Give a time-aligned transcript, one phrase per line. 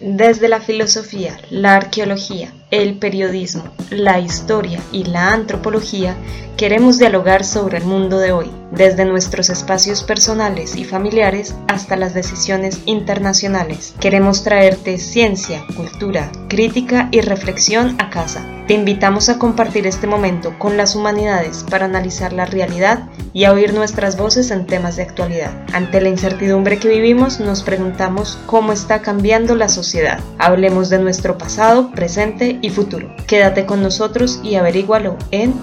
[0.00, 6.16] Desde la filosofía, la arqueología, el periodismo, la historia y la antropología,
[6.56, 12.14] queremos dialogar sobre el mundo de hoy, desde nuestros espacios personales y familiares hasta las
[12.14, 13.94] decisiones internacionales.
[13.98, 18.44] Queremos traerte ciencia, cultura, crítica y reflexión a casa.
[18.68, 23.52] Te invitamos a compartir este momento con las humanidades para analizar la realidad y a
[23.52, 25.50] oír nuestras voces en temas de actualidad.
[25.72, 30.20] Ante la incertidumbre que vivimos, nos preguntamos cómo está cambiando la sociedad.
[30.38, 33.14] Hablemos de nuestro pasado, presente y futuro.
[33.26, 35.54] Quédate con nosotros y averígualo en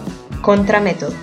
[0.42, 1.14] Contramétodo.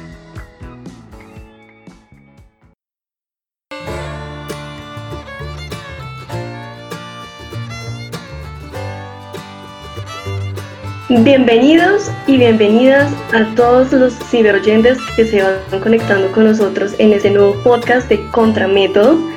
[11.22, 17.30] Bienvenidos y bienvenidas a todos los ciberoyentes que se van conectando con nosotros en este
[17.30, 19.33] nuevo podcast de Contramétodo.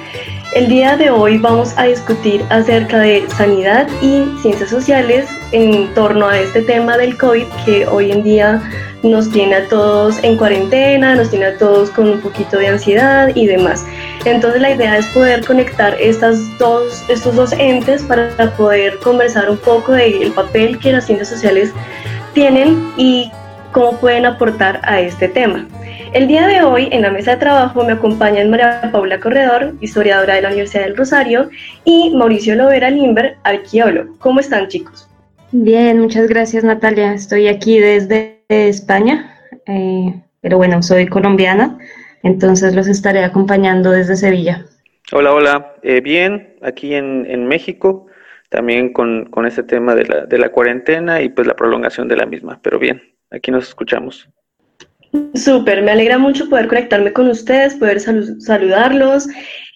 [0.58, 6.28] El día de hoy vamos a discutir acerca de sanidad y ciencias sociales en torno
[6.28, 8.64] a este tema del COVID que hoy en día
[9.04, 13.30] nos tiene a todos en cuarentena, nos tiene a todos con un poquito de ansiedad
[13.36, 13.86] y demás.
[14.26, 19.58] Entonces la idea es poder conectar estas dos, estos dos entes para poder conversar un
[19.58, 21.72] poco del papel que las ciencias sociales
[22.34, 23.32] tienen y
[23.74, 25.68] cómo pueden aportar a este tema.
[26.14, 30.36] El día de hoy en la mesa de trabajo me acompañan María Paula Corredor, historiadora
[30.36, 31.50] de la Universidad del Rosario,
[31.84, 34.18] y Mauricio Lovera Limber, arqueólogo.
[34.20, 35.10] ¿Cómo están chicos?
[35.52, 37.14] Bien, muchas gracias Natalia.
[37.14, 41.78] Estoy aquí desde España, eh, pero bueno, soy colombiana,
[42.24, 44.66] entonces los estaré acompañando desde Sevilla.
[45.12, 45.76] Hola, hola.
[45.84, 48.08] Eh, bien, aquí en, México,
[48.50, 52.16] también con, con este tema de la, de la cuarentena y pues la prolongación de
[52.16, 54.30] la misma, pero bien, aquí nos escuchamos.
[55.34, 59.28] Súper, me alegra mucho poder conectarme con ustedes, poder saludarlos.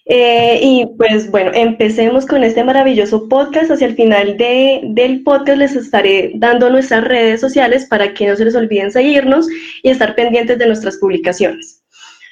[0.06, 3.70] Eh, y pues bueno, empecemos con este maravilloso podcast.
[3.70, 8.36] Hacia el final de, del podcast les estaré dando nuestras redes sociales para que no
[8.36, 9.46] se les olviden seguirnos
[9.82, 11.82] y estar pendientes de nuestras publicaciones.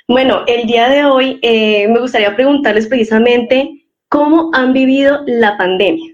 [0.09, 6.13] Bueno, el día de hoy eh, me gustaría preguntarles precisamente cómo han vivido la pandemia.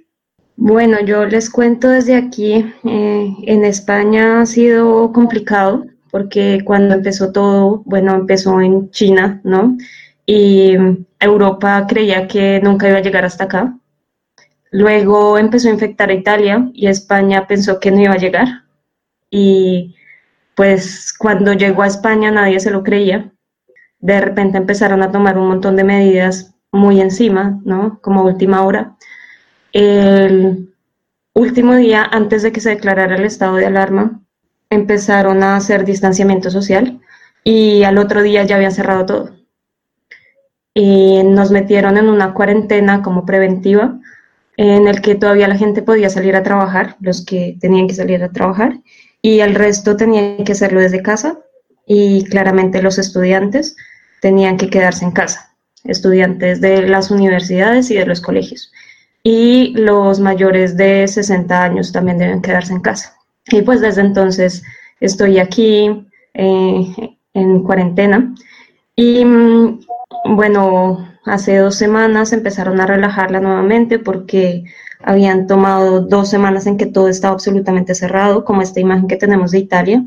[0.57, 7.31] Bueno, yo les cuento desde aquí, eh, en España ha sido complicado porque cuando empezó
[7.31, 9.77] todo, bueno, empezó en China, ¿no?
[10.25, 10.75] Y
[11.21, 13.79] Europa creía que nunca iba a llegar hasta acá.
[14.71, 18.49] Luego empezó a infectar a Italia y España pensó que no iba a llegar.
[19.31, 19.95] Y
[20.55, 23.31] pues cuando llegó a España nadie se lo creía.
[23.99, 28.01] De repente empezaron a tomar un montón de medidas muy encima, ¿no?
[28.01, 28.97] Como última hora.
[29.71, 30.73] El
[31.35, 34.23] último día, antes de que se declarara el estado de alarma,
[34.71, 37.01] empezaron a hacer distanciamiento social
[37.45, 39.31] y al otro día ya habían cerrado todo.
[40.75, 43.99] Y nos metieron en una cuarentena como preventiva
[44.57, 48.23] en el que todavía la gente podía salir a trabajar, los que tenían que salir
[48.23, 48.81] a trabajar,
[49.23, 51.39] y el resto tenían que hacerlo desde casa
[51.87, 53.77] y claramente los estudiantes
[54.21, 55.55] tenían que quedarse en casa,
[55.85, 58.73] estudiantes de las universidades y de los colegios.
[59.23, 63.16] Y los mayores de 60 años también deben quedarse en casa.
[63.49, 64.63] Y pues desde entonces
[65.01, 68.35] estoy aquí eh, en cuarentena.
[68.95, 69.81] Y mm,
[70.37, 74.65] bueno, hace dos semanas empezaron a relajarla nuevamente porque
[75.03, 79.51] habían tomado dos semanas en que todo estaba absolutamente cerrado, como esta imagen que tenemos
[79.51, 80.05] de Italia,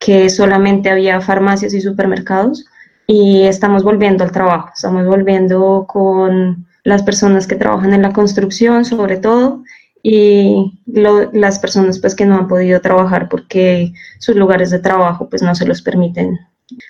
[0.00, 2.66] que solamente había farmacias y supermercados.
[3.06, 8.84] Y estamos volviendo al trabajo, estamos volviendo con las personas que trabajan en la construcción
[8.84, 9.62] sobre todo
[10.02, 15.42] y las personas pues que no han podido trabajar porque sus lugares de trabajo pues
[15.42, 16.38] no se los permiten,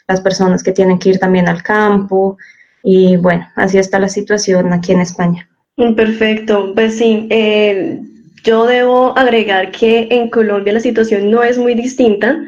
[0.07, 2.37] las personas que tienen que ir también al campo
[2.83, 5.49] y bueno, así está la situación aquí en España.
[5.97, 8.01] Perfecto, pues sí, eh,
[8.45, 12.39] yo debo agregar que en Colombia la situación no es muy distinta.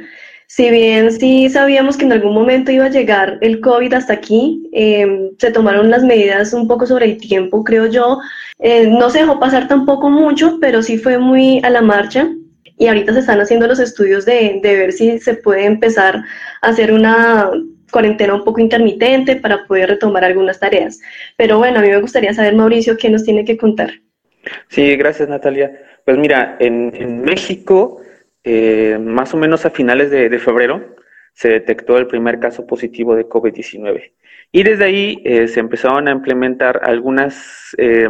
[0.54, 4.68] Si bien sí sabíamos que en algún momento iba a llegar el COVID hasta aquí,
[4.74, 8.18] eh, se tomaron las medidas un poco sobre el tiempo, creo yo,
[8.58, 12.28] eh, no se dejó pasar tampoco mucho, pero sí fue muy a la marcha
[12.76, 16.16] y ahorita se están haciendo los estudios de, de ver si se puede empezar
[16.60, 17.50] a hacer una
[17.90, 21.00] cuarentena un poco intermitente para poder retomar algunas tareas.
[21.38, 23.90] Pero bueno, a mí me gustaría saber, Mauricio, qué nos tiene que contar.
[24.68, 25.72] Sí, gracias, Natalia.
[26.04, 28.02] Pues mira, en México,
[28.44, 30.96] eh, más o menos a finales de, febrero,
[31.32, 34.12] se detectó el primer caso positivo de COVID-19.
[34.52, 38.08] Y desde ahí eh, se empezaron a implementar algunas eh,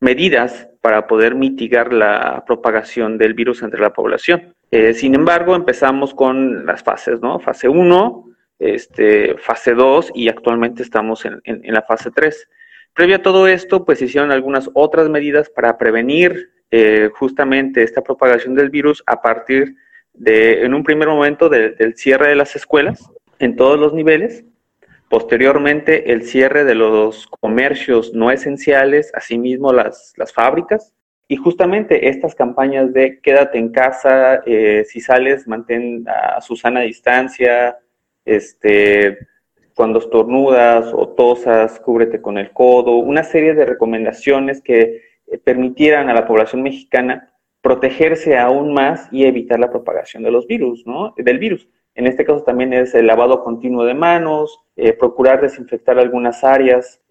[0.00, 4.54] medidas para poder mitigar la propagación del virus entre la población.
[4.70, 7.38] Eh, sin embargo, empezamos con las fases, ¿no?
[7.40, 8.24] Fase 1,
[8.58, 12.48] este, fase 2 y actualmente estamos en, la fase 3.
[12.94, 18.54] Previo a todo esto, pues hicieron algunas otras medidas para prevenir eh, justamente esta propagación
[18.54, 19.76] del virus a partir
[20.12, 24.44] de, en un primer momento, del cierre de las escuelas en todos los niveles,
[25.08, 30.92] posteriormente el cierre de los comercios no esenciales, asimismo las, las fábricas,
[31.26, 36.80] y justamente estas campañas de quédate en casa, eh, si sales, mantén a su sana
[36.80, 37.78] distancia,
[38.24, 39.16] este,
[39.74, 46.14] cuando estornudas o tosas, cúbrete con el codo, una serie de recomendaciones que permitieran a
[46.14, 47.32] la población mexicana
[47.62, 51.14] protegerse aún más y evitar la propagación de los virus, ¿no?
[51.16, 51.68] Del virus.
[51.94, 57.02] En este caso también es el lavado continuo de manos, eh, procurar desinfectar algunas áreas,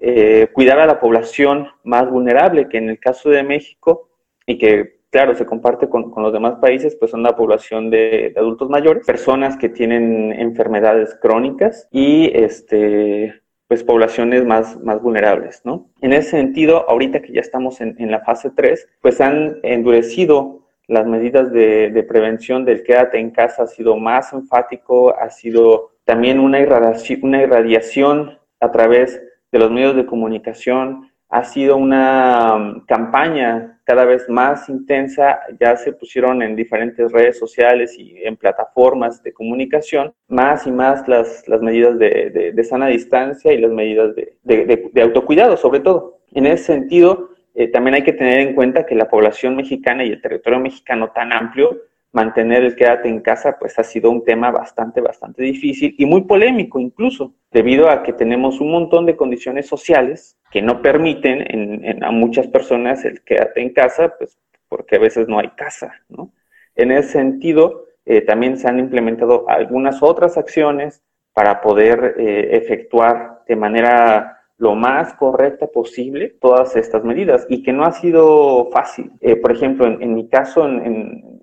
[0.54, 4.10] cuidar a la población más vulnerable, que en el caso de México
[4.50, 8.70] y que, claro, se comparte con, los demás países, pues son la población de, adultos
[8.70, 15.92] mayores, personas que tienen enfermedades crónicas y este, pues poblaciones más, más vulnerables, ¿no?
[16.02, 21.06] En ese sentido, ahorita que ya estamos en, la fase 3, pues han endurecido las
[21.06, 26.40] medidas de, de, prevención del quédate en casa, ha sido más enfático, ha sido también
[26.40, 29.22] una irradiación, una irradiación a través
[29.52, 35.76] de los medios de comunicación, ha sido una um, campaña cada vez más intensa, ya
[35.76, 41.48] se pusieron en diferentes redes sociales y en plataformas de comunicación, más y más las,
[41.48, 46.20] las medidas de, de, sana distancia y las medidas de, de, autocuidado, sobre todo.
[46.34, 50.12] En ese sentido, eh, también hay que tener en cuenta que la población mexicana y
[50.12, 51.76] el territorio mexicano tan amplio
[52.12, 56.24] mantener el quédate en casa, pues ha sido un tema bastante, bastante difícil y muy
[56.24, 62.04] polémico incluso, debido a que tenemos un montón de condiciones sociales que no permiten en,
[62.04, 66.32] a muchas personas el quédate en casa, pues porque a veces no hay casa, ¿no?
[66.76, 71.04] En ese sentido, eh, también se han implementado algunas otras acciones
[71.34, 77.72] para poder eh, efectuar de manera lo más correcta posible todas estas medidas y que
[77.72, 79.12] no ha sido fácil.
[79.22, 80.68] Eh, por ejemplo, en, mi caso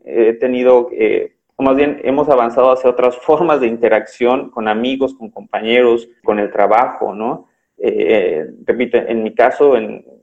[0.07, 5.31] he tenido, eh, más bien hemos avanzado hacia otras formas de interacción con amigos, con
[5.31, 7.49] compañeros, con el trabajo, ¿no?
[7.79, 9.75] Eh, repito, en mi caso,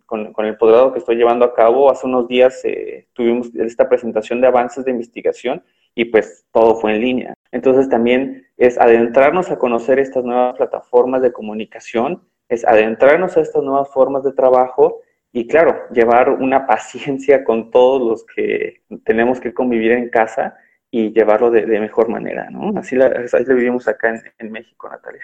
[0.07, 3.87] con, con, el posgrado que estoy llevando a cabo, hace unos días eh, tuvimos esta
[3.87, 5.63] presentación de avances de investigación
[5.93, 7.33] y pues todo fue en línea.
[7.51, 13.63] Entonces también es adentrarnos a conocer estas nuevas plataformas de comunicación es adentrarnos a estas
[13.63, 15.01] nuevas formas de trabajo
[15.33, 20.55] y claro, llevar una paciencia con todos los que tenemos que convivir en casa
[20.91, 22.71] y llevarlo de, mejor manera, ¿no?
[22.77, 25.23] Así, la, lo vivimos acá en, México, Natalia.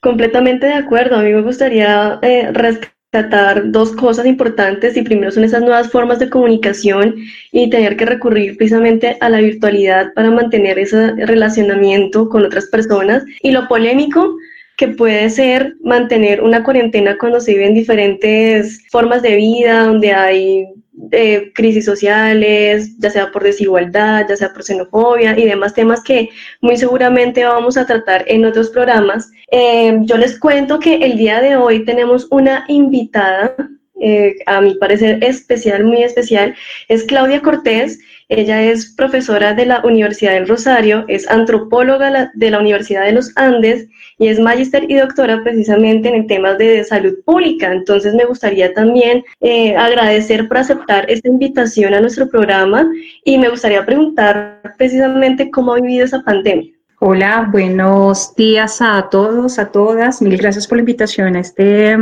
[0.00, 1.16] Completamente de acuerdo.
[1.16, 6.20] A mí me gustaría eh, rescatar dos cosas importantes y primero son esas nuevas formas
[6.20, 7.16] de comunicación
[7.50, 13.24] y tener que recurrir precisamente a la virtualidad para mantener ese relacionamiento con otras personas
[13.42, 14.36] y lo polémico
[14.78, 20.68] que puede ser mantener una cuarentena cuando se viven diferentes formas de vida, donde hay
[21.10, 26.30] eh, crisis sociales, ya sea por desigualdad, ya sea por xenofobia y demás temas que
[26.60, 29.28] muy seguramente vamos a tratar en otros programas.
[29.50, 33.56] Eh, yo les cuento que el día de hoy tenemos una invitada,
[34.00, 36.54] eh, a mi parecer especial, muy especial,
[36.86, 37.98] es Claudia Cortés.
[38.30, 43.32] Ella es profesora de la Universidad del Rosario, es antropóloga de la Universidad de los
[43.36, 43.88] Andes
[44.18, 47.72] y es magíster y doctora precisamente en temas de salud pública.
[47.72, 52.86] Entonces me gustaría también eh, agradecer por aceptar esta invitación a nuestro programa
[53.24, 56.70] y me gustaría preguntar precisamente cómo ha vivido esa pandemia.
[57.00, 60.20] Hola, buenos días a todos, a todas.
[60.20, 61.96] Mil gracias por la invitación a este,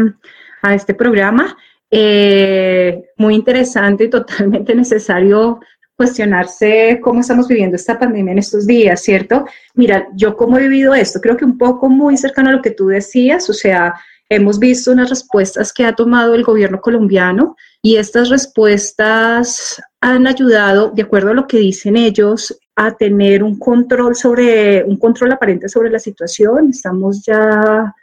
[0.63, 1.57] a este programa.
[1.89, 5.61] Eh, muy interesante y totalmente necesario
[5.97, 9.47] cuestionarse cómo estamos viviendo esta pandemia en estos días, ¿cierto?
[9.75, 12.71] Mira, yo cómo he vivido esto, creo que un poco muy cercano a lo que
[12.71, 13.95] tú decías, o sea,
[14.29, 20.91] hemos visto unas respuestas que ha tomado el gobierno colombiano y estas respuestas han ayudado,
[20.91, 25.69] de acuerdo a lo que dicen ellos, a tener un control sobre, un control aparente
[25.69, 26.71] sobre la situación.
[26.71, 27.95] Estamos ya,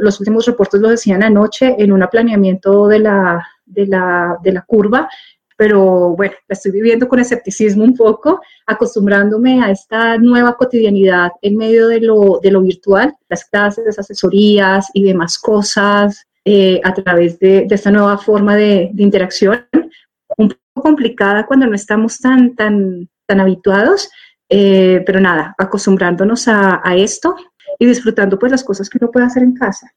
[0.00, 4.62] los últimos reportes lo decían anoche, en un planeamiento de la, de la, de la
[4.62, 5.08] curva
[5.60, 11.58] pero bueno, la estoy viviendo con escepticismo un poco, acostumbrándome a esta nueva cotidianidad en
[11.58, 17.38] medio de lo, de lo virtual, las clases, asesorías y demás cosas eh, a través
[17.40, 19.66] de, de, esta nueva forma de, de, interacción,
[20.38, 24.08] un poco complicada cuando no estamos tan, tan, tan habituados,
[24.48, 27.36] eh, pero nada, acostumbrándonos a, a esto
[27.78, 29.92] y disfrutando pues las cosas que uno puede hacer en casa.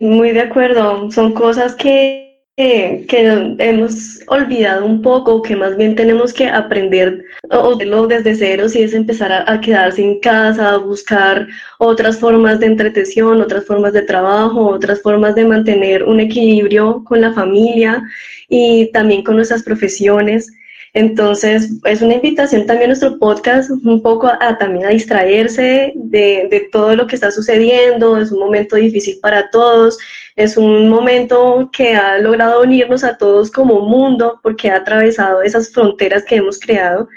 [0.00, 2.23] Muy de acuerdo, son cosas que
[2.56, 8.68] que hemos olvidado un poco, que más bien tenemos que aprender o hacerlo desde cero,
[8.68, 13.92] si es empezar a, quedarse en casa, a buscar otras formas de entretención, otras formas
[13.92, 18.02] de trabajo, otras formas de mantener un equilibrio con la familia
[18.48, 20.52] y también con nuestras profesiones.
[20.92, 26.46] Entonces, es una invitación también a nuestro podcast un poco a, también a distraerse de,
[26.48, 28.16] de, todo lo que está sucediendo.
[28.16, 29.98] Es un momento difícil para todos.
[30.36, 35.72] Es un momento que ha logrado unirnos a todos como mundo porque ha atravesado esas
[35.72, 37.08] fronteras que hemos creado.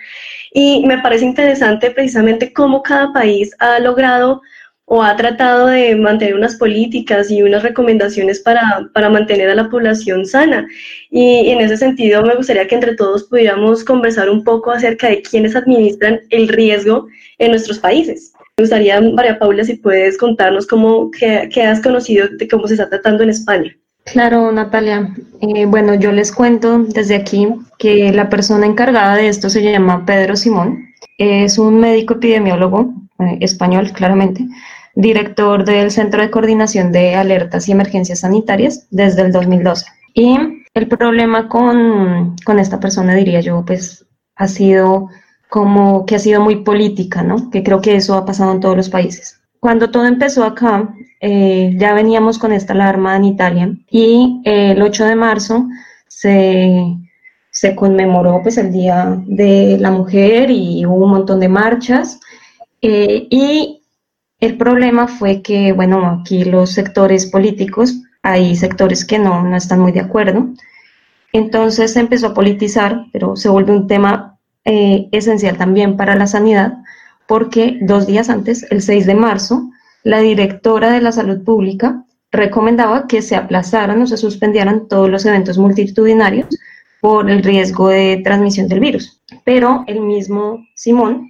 [0.54, 4.42] Y me parece interesante precisamente cómo cada país ha logrado
[4.86, 9.70] o ha tratado de mantener unas políticas y unas recomendaciones para, para, mantener a la
[9.70, 10.66] población sana.
[11.10, 15.22] Y en ese sentido me gustaría que entre todos pudiéramos conversar un poco acerca de
[15.24, 17.08] quiénes administran el riesgo
[17.38, 18.34] en nuestros países.
[18.60, 22.74] Me gustaría, María Paula, si puedes contarnos cómo, qué, qué has conocido de cómo se
[22.74, 23.72] está tratando en España.
[24.06, 25.14] Claro, Natalia.
[25.42, 27.48] Eh, bueno, yo les cuento desde aquí
[27.78, 30.88] que la persona encargada de esto se llama Pedro Simón.
[31.20, 34.48] Es un médico epidemiólogo eh, español, claramente,
[34.96, 39.86] director del Centro de Coordinación de Alertas y Emergencias Sanitarias desde el 2012.
[40.16, 40.36] Y
[40.74, 44.04] el problema con, con esta persona, diría yo, pues
[44.36, 45.10] ha sido
[45.50, 47.50] como que ha sido muy política, ¿no?
[47.50, 49.40] Que creo que eso ha pasado en todos los países.
[49.60, 54.82] Cuando todo empezó acá, eh, ya veníamos con esta alarma en Italia y eh, el
[54.82, 55.68] 8 de marzo
[56.08, 56.96] se,
[57.50, 62.20] se conmemoró pues el Día de la Mujer y hubo un montón de marchas.
[62.82, 63.82] Eh, y
[64.40, 69.80] el problema fue que, bueno, aquí los sectores políticos, hay sectores que no, no están
[69.80, 70.50] muy de acuerdo.
[71.34, 74.37] Entonces se empezó a politizar, pero se vuelve un tema
[74.70, 76.74] eh, esencial también para la sanidad,
[77.26, 79.70] porque dos días antes, el 6 de marzo,
[80.04, 85.26] la directora de la salud pública recomendaba que se aplazaran o se suspendieran todos los
[85.26, 86.48] eventos multitudinarios
[87.00, 89.22] por el riesgo de transmisión del virus.
[89.46, 91.30] Pero el mismo Simón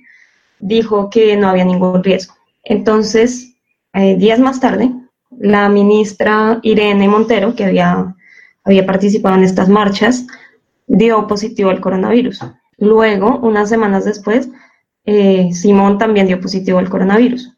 [0.60, 2.34] dijo que no había ningún riesgo.
[2.63, 3.53] Entonces,
[3.94, 4.91] eh, días más tarde,
[5.38, 8.15] la ministra Irene Montero, que había,
[8.63, 10.25] había participado en estas marchas,
[10.88, 12.41] dio positivo al coronavirus.
[12.78, 14.50] Luego, unas semanas después,
[15.06, 17.56] eh, Simón también dio positivo al coronavirus.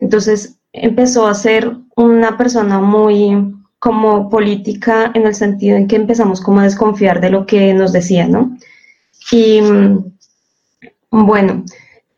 [0.00, 6.40] Entonces, empezó a ser una persona muy como política en el sentido en que empezamos
[6.40, 8.56] como a desconfiar de lo que nos decía, ¿no?
[9.30, 10.12] Y mm,
[11.10, 11.64] bueno,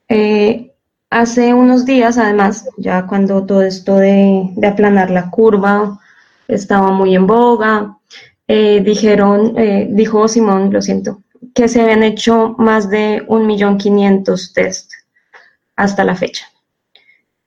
[0.09, 0.75] eh,
[1.15, 6.01] Hace unos días, además, ya cuando todo esto de, aplanar la curva
[6.49, 7.99] estaba muy en boga,
[8.49, 11.23] eh, dijeron, eh, dijo Simón, lo siento,
[11.55, 14.93] que se habían hecho más de 1.500.000 test
[15.77, 16.47] hasta la fecha.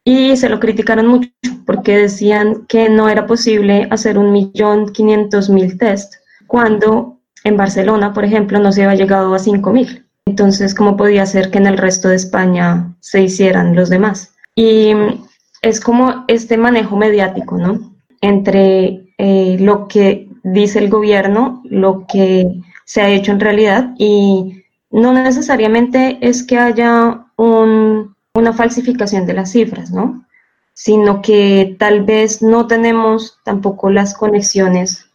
[0.03, 1.29] Y se lo criticaron mucho
[1.65, 6.13] porque decían que no era posible hacer 1.500.000 test
[6.47, 10.05] cuando en Barcelona, por ejemplo, no se había llegado a 5.000.
[10.25, 14.33] Entonces, ¿cómo podía ser que en el resto de España se hicieran los demás?
[14.55, 14.91] Y
[15.61, 17.93] es como este manejo mediático, ¿no?
[18.21, 24.63] Entre eh, lo que dice el gobierno, lo que se ha hecho en realidad y
[24.89, 30.25] no necesariamente es que haya una falsificación de las cifras, ¿no?
[30.73, 35.05] Sino que tal vez no tenemos tampoco las conexiones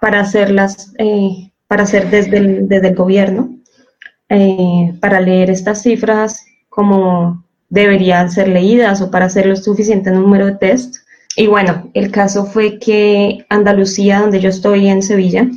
[0.00, 3.58] para hacerlas, eh, para hacer desde el gobierno
[4.30, 10.46] eh, para leer estas cifras como deberían ser leídas o para hacer lo suficiente número
[10.46, 10.96] de test.
[11.34, 15.48] Y bueno, el caso fue que Andalucía, donde yo estoy en Sevilla,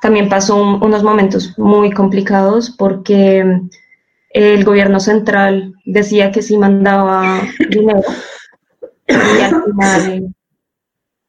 [0.00, 3.44] también pasó unos momentos muy complicados porque
[4.30, 8.02] el gobierno central decía que sí mandaba dinero
[9.08, 10.34] y al final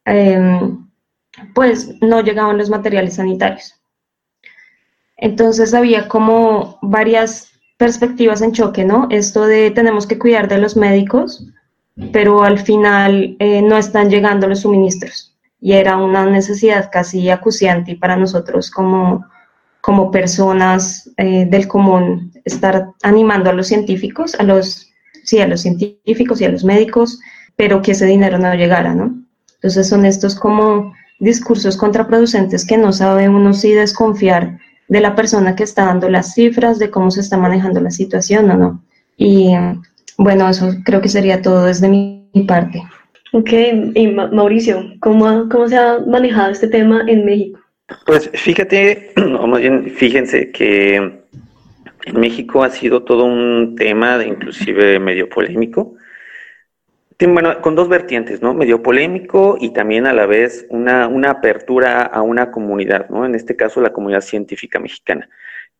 [0.04, 0.88] em,
[1.54, 3.74] pues no llegaban los materiales sanitarios.
[5.16, 9.08] Entonces había como varias perspectivas en choque, ¿no?
[9.10, 11.46] Esto de tenemos que cuidar de los médicos,
[12.12, 15.31] pero al final eh, no están llegando los suministros.
[15.62, 19.24] Y era una necesidad casi acuciante para nosotros como,
[19.80, 24.90] como personas eh, del común estar animando a los científicos, a los,
[25.24, 27.18] sí, a los científicos y a los médicos,
[27.56, 29.22] pero que ese dinero no llegara, ¿no?
[29.54, 35.54] Entonces son estos como discursos contraproducentes que no sabe uno si desconfiar de la persona
[35.54, 38.84] que está dando las cifras, de cómo se está manejando la situación o no.
[39.16, 39.52] Y
[40.18, 42.82] bueno, eso creo que sería todo desde mi, parte.
[43.32, 43.50] Ok,
[43.94, 47.60] y Mauricio, ¿cómo, ¿cómo se ha manejado este tema en México?
[48.06, 54.98] Pues fíjate, o bien fíjense que en México ha sido todo un tema, de inclusive
[54.98, 55.96] medio polémico,
[57.28, 58.54] bueno, con dos vertientes, ¿no?
[58.54, 63.24] Medio polémico y también a la vez una, una apertura a una comunidad, ¿no?
[63.24, 65.28] En este caso, la comunidad científica mexicana.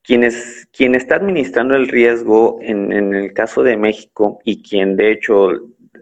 [0.03, 0.29] Quien,
[0.73, 5.51] quien está administrando el riesgo en, en el caso de México y quien de hecho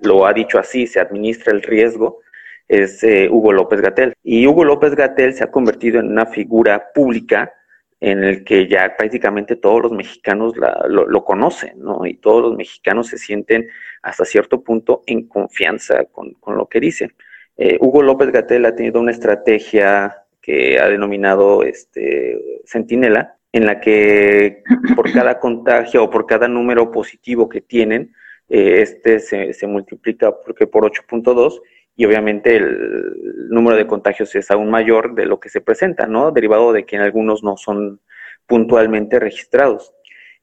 [0.02, 2.20] lo ha dicho así, se administra el riesgo,
[2.68, 4.14] es eh, Hugo López Gatel.
[4.22, 7.52] Y Hugo López Gatel se ha convertido en una figura pública
[7.98, 12.06] en el que ya prácticamente todos los mexicanos lo, conocen, ¿no?
[12.06, 13.68] Y todos los mexicanos se sienten
[14.02, 17.12] hasta cierto punto en confianza con, lo que dicen.
[17.58, 23.80] Eh, Hugo López Gatel ha tenido una estrategia que ha denominado este, Centinela, en la
[23.80, 24.62] que
[24.96, 28.14] por cada contagio o por cada número positivo que tienen,
[28.50, 31.60] eh, este se, se, multiplica porque por 8.2
[31.96, 36.32] y obviamente el número de contagios es aún mayor de lo que se presenta, ¿no?
[36.32, 38.00] Derivado de que en algunos no son
[38.46, 39.94] puntualmente registrados.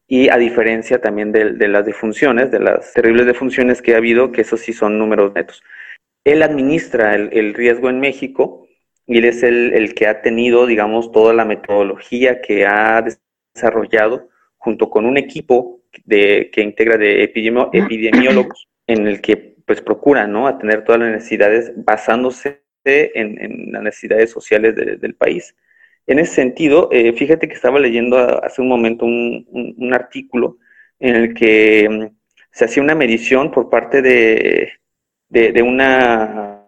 [0.06, 4.40] Y a diferencia también de, las defunciones, de las terribles defunciones que ha habido, que
[4.40, 5.62] esos sí son números netos.
[6.24, 8.66] Él administra el, riesgo en México
[9.06, 13.04] y él es el, el, que ha tenido, digamos, toda la metodología que ha
[13.54, 20.26] desarrollado junto con un equipo de, que integra de epidemiólogos en el que pues procura,
[20.26, 20.46] ¿no?
[20.48, 25.54] Atender todas las necesidades basándose en, las necesidades sociales del país.
[26.06, 30.56] En ese sentido, eh, fíjate que estaba leyendo hace un momento un, artículo
[30.98, 32.16] en el que mm,
[32.50, 34.72] se hacía una medición por parte de,
[35.62, 36.64] una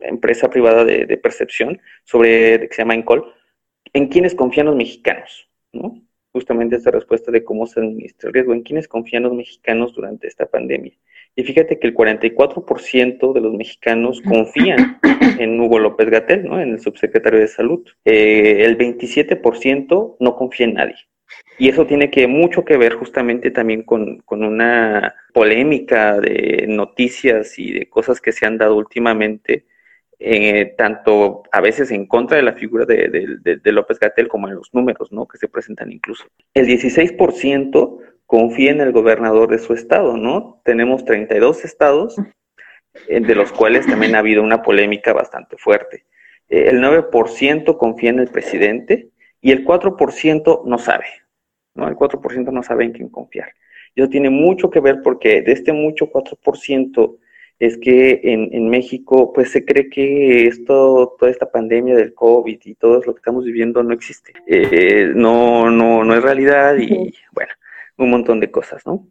[0.00, 3.32] empresa privada de, percepción sobre, que se llama Encol,
[3.92, 6.02] en quiénes confían los mexicanos, ¿no?
[6.36, 10.28] Justamente esta respuesta de cómo se administra el riesgo, en quiénes confían los mexicanos durante
[10.28, 10.92] esta pandemia.
[11.34, 14.98] Y fíjate que el 44% de los mexicanos confían
[15.38, 16.60] en Hugo López Gatel, ¿no?
[16.60, 17.88] en el subsecretario de Salud.
[18.04, 20.96] Eh, el 27% no confía en nadie.
[21.58, 27.72] Y eso tiene que mucho que ver justamente también con, una polémica de noticias y
[27.72, 29.64] de cosas que se han dado últimamente,
[30.18, 34.72] eh, tanto a veces en contra de la figura de, López Gatel como en los
[34.72, 35.26] números ¿no?
[35.26, 36.24] que se presentan incluso.
[36.54, 40.60] El 16% confía en el gobernador de su estado, ¿no?
[40.64, 42.16] Tenemos 32 estados,
[43.08, 46.06] eh, de los cuales también ha habido una polémica bastante fuerte.
[46.48, 51.06] Eh, el 9% confía en el presidente y el 4% no sabe,
[51.74, 51.88] ¿no?
[51.88, 53.52] El 4% no sabe en quién confiar.
[53.94, 57.18] Eso tiene mucho que ver porque de este mucho 4%
[57.58, 62.74] es que en, México pues se cree que esto, toda esta pandemia del COVID y
[62.74, 64.32] todo lo que estamos viviendo no existe.
[64.46, 67.52] Eh, no, no, no es realidad y bueno,
[67.96, 69.06] un montón de cosas, ¿no?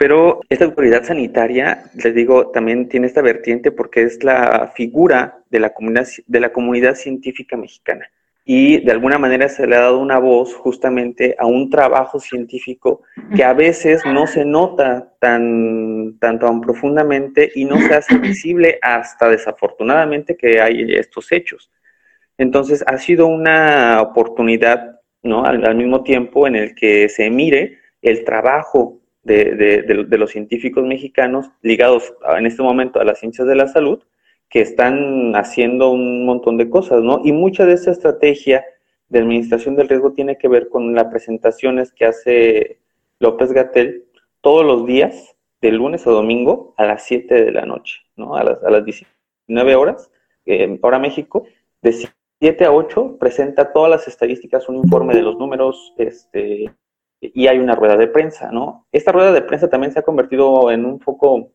[0.00, 5.60] Pero esta autoridad sanitaria, les digo, también tiene esta vertiente porque es la figura de
[5.60, 8.10] la comunidad, de la comunidad científica mexicana.
[8.44, 13.02] Y de alguna manera se le ha dado una voz justamente a un trabajo científico
[13.34, 18.78] que a veces no se nota tan, tan, tan profundamente y no se hace visible
[18.82, 21.70] hasta desafortunadamente que hay estos hechos.
[22.38, 25.44] Entonces ha sido una oportunidad, ¿no?
[25.44, 31.50] Al, al mismo tiempo en el que se mire el trabajo de, los científicos mexicanos
[31.62, 34.02] ligados en este momento a las ciencias de la salud,
[34.50, 37.22] que están haciendo un montón de cosas, ¿no?
[37.24, 38.64] Y mucha de esa estrategia
[39.08, 42.80] de administración del riesgo tiene que ver con las presentaciones que hace
[43.20, 44.06] López Gatel
[44.40, 48.34] todos los días, de lunes a domingo, a las 7 de la noche, ¿no?
[48.34, 50.10] A las, a las 19 horas,
[50.46, 51.44] eh, hora México,
[51.82, 52.08] de
[52.40, 56.72] 7 a 8 presenta todas las estadísticas, un informe de los números, este,
[57.20, 58.86] y hay una rueda de prensa, ¿no?
[58.90, 61.52] Esta rueda de prensa también se ha convertido en un foco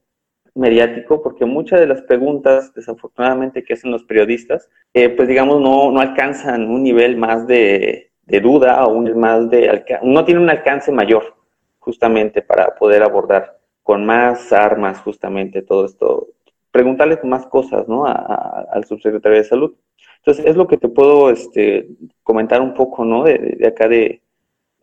[0.56, 5.91] mediático porque muchas de las preguntas, desafortunadamente, que hacen los periodistas, eh, pues digamos, no,
[5.91, 10.91] no alcanzan un nivel más de, duda o un más de no tiene un alcance
[10.91, 11.36] mayor
[11.80, 16.30] justamente para poder abordar con más armas justamente todo esto,
[16.72, 18.06] preguntarle más cosas, ¿no?
[18.08, 19.76] al subsecretario de salud.
[20.18, 21.88] Entonces, es lo que te puedo este,
[22.24, 23.24] comentar un poco, ¿no?
[23.26, 24.22] de acá de,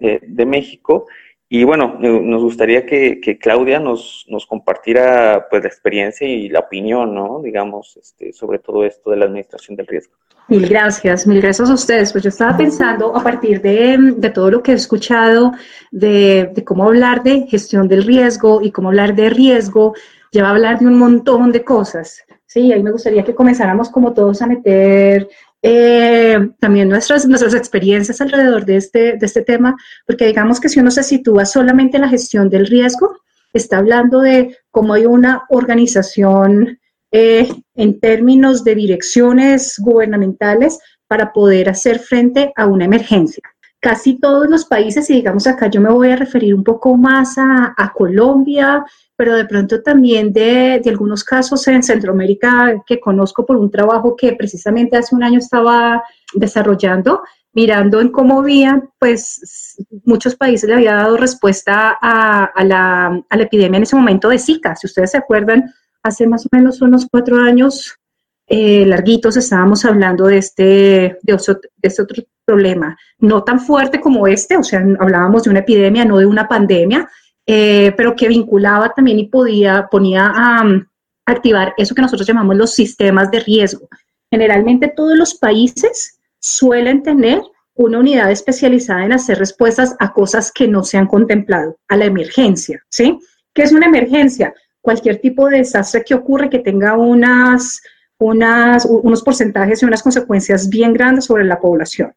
[0.02, 1.06] de, México.
[1.54, 7.14] Y bueno, nos gustaría que, Claudia nos, nos, compartiera pues la experiencia y la opinión,
[7.14, 7.42] ¿no?
[7.42, 10.14] Digamos, este, sobre todo esto de la administración del riesgo.
[10.48, 12.10] Mil gracias, mil gracias a ustedes.
[12.10, 15.52] Pues yo estaba pensando a partir de, de todo lo que he escuchado,
[15.90, 19.94] de, de, cómo hablar de gestión del riesgo y cómo hablar de riesgo,
[20.30, 22.24] lleva a hablar de un montón de cosas.
[22.46, 25.28] Sí, ahí me gustaría que comenzáramos como todos a meter
[25.62, 30.80] eh, también nuestras, nuestras experiencias alrededor de este, de este tema, porque digamos que si
[30.80, 33.16] uno se sitúa solamente en la gestión del riesgo,
[33.52, 36.80] está hablando de cómo hay una organización
[37.12, 43.42] eh, en términos de direcciones gubernamentales para poder hacer frente a una emergencia.
[43.82, 47.34] Casi todos los países, y digamos acá yo me voy a referir un poco más
[47.36, 48.84] a, Colombia,
[49.16, 54.14] pero de pronto también de, de, algunos casos en Centroamérica que conozco por un trabajo
[54.14, 56.00] que precisamente hace un año estaba
[56.32, 63.20] desarrollando, mirando en cómo habían, pues muchos países le había dado respuesta a, a, la,
[63.28, 64.76] a, la, epidemia en ese momento de Zika.
[64.76, 67.98] Si ustedes se acuerdan, hace más o menos unos cuatro años
[68.46, 74.26] eh, larguitos estábamos hablando de este, de, de este otro problema, no tan fuerte como
[74.26, 77.08] este, o sea, hablábamos de una epidemia, no de una pandemia,
[77.46, 80.84] eh, pero que vinculaba también y podía, ponía a um,
[81.26, 83.88] activar eso que nosotros llamamos los sistemas de riesgo.
[84.30, 87.42] Generalmente todos los países suelen tener
[87.74, 92.04] una unidad especializada en hacer respuestas a cosas que no se han contemplado, a la
[92.04, 93.18] emergencia, ¿sí?
[93.54, 94.54] ¿Qué es una emergencia?
[94.80, 97.80] Cualquier tipo de desastre que ocurre que tenga unas,
[98.18, 102.12] unas, unos porcentajes y unas consecuencias bien grandes sobre la población.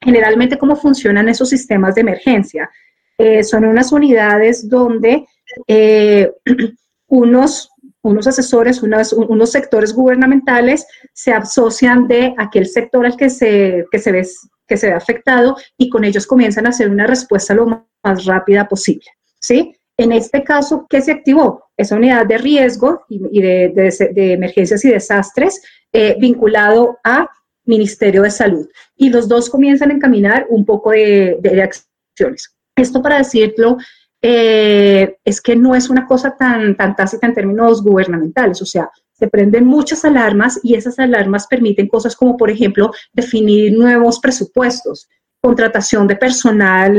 [0.00, 2.70] Generalmente, ¿cómo funcionan esos sistemas de emergencia?
[3.18, 5.26] Eh, son unas unidades donde
[5.66, 6.30] eh,
[7.08, 7.70] unos,
[8.02, 14.12] unos asesores, unos sectores gubernamentales se asocian de aquel sector al que se, que se
[14.12, 14.26] ve
[14.68, 18.68] que se ve afectado y con ellos comienzan a hacer una respuesta lo más rápida
[18.68, 19.06] posible.
[19.40, 19.74] ¿sí?
[19.96, 21.64] En este caso, ¿qué se activó?
[21.76, 23.72] Esa unidad de riesgo y, de,
[24.14, 27.28] emergencias y desastres eh, vinculado a
[27.68, 28.68] Ministerio de Salud.
[28.96, 32.54] Y los dos comienzan a encaminar un poco de, acciones.
[32.74, 33.76] Esto para decirlo,
[34.20, 38.90] eh, es que no es una cosa tan, tan tácita en términos gubernamentales, o sea,
[39.12, 45.08] se prenden muchas alarmas y esas alarmas permiten cosas como, por ejemplo, definir nuevos presupuestos,
[45.40, 46.94] contratación de personal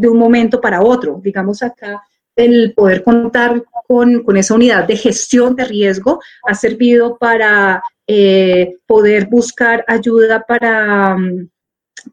[0.00, 1.20] de un momento para otro.
[1.22, 2.02] Digamos acá,
[2.34, 9.26] el poder contar con, esa unidad de gestión de riesgo ha servido para eh, poder
[9.26, 11.14] buscar ayuda para,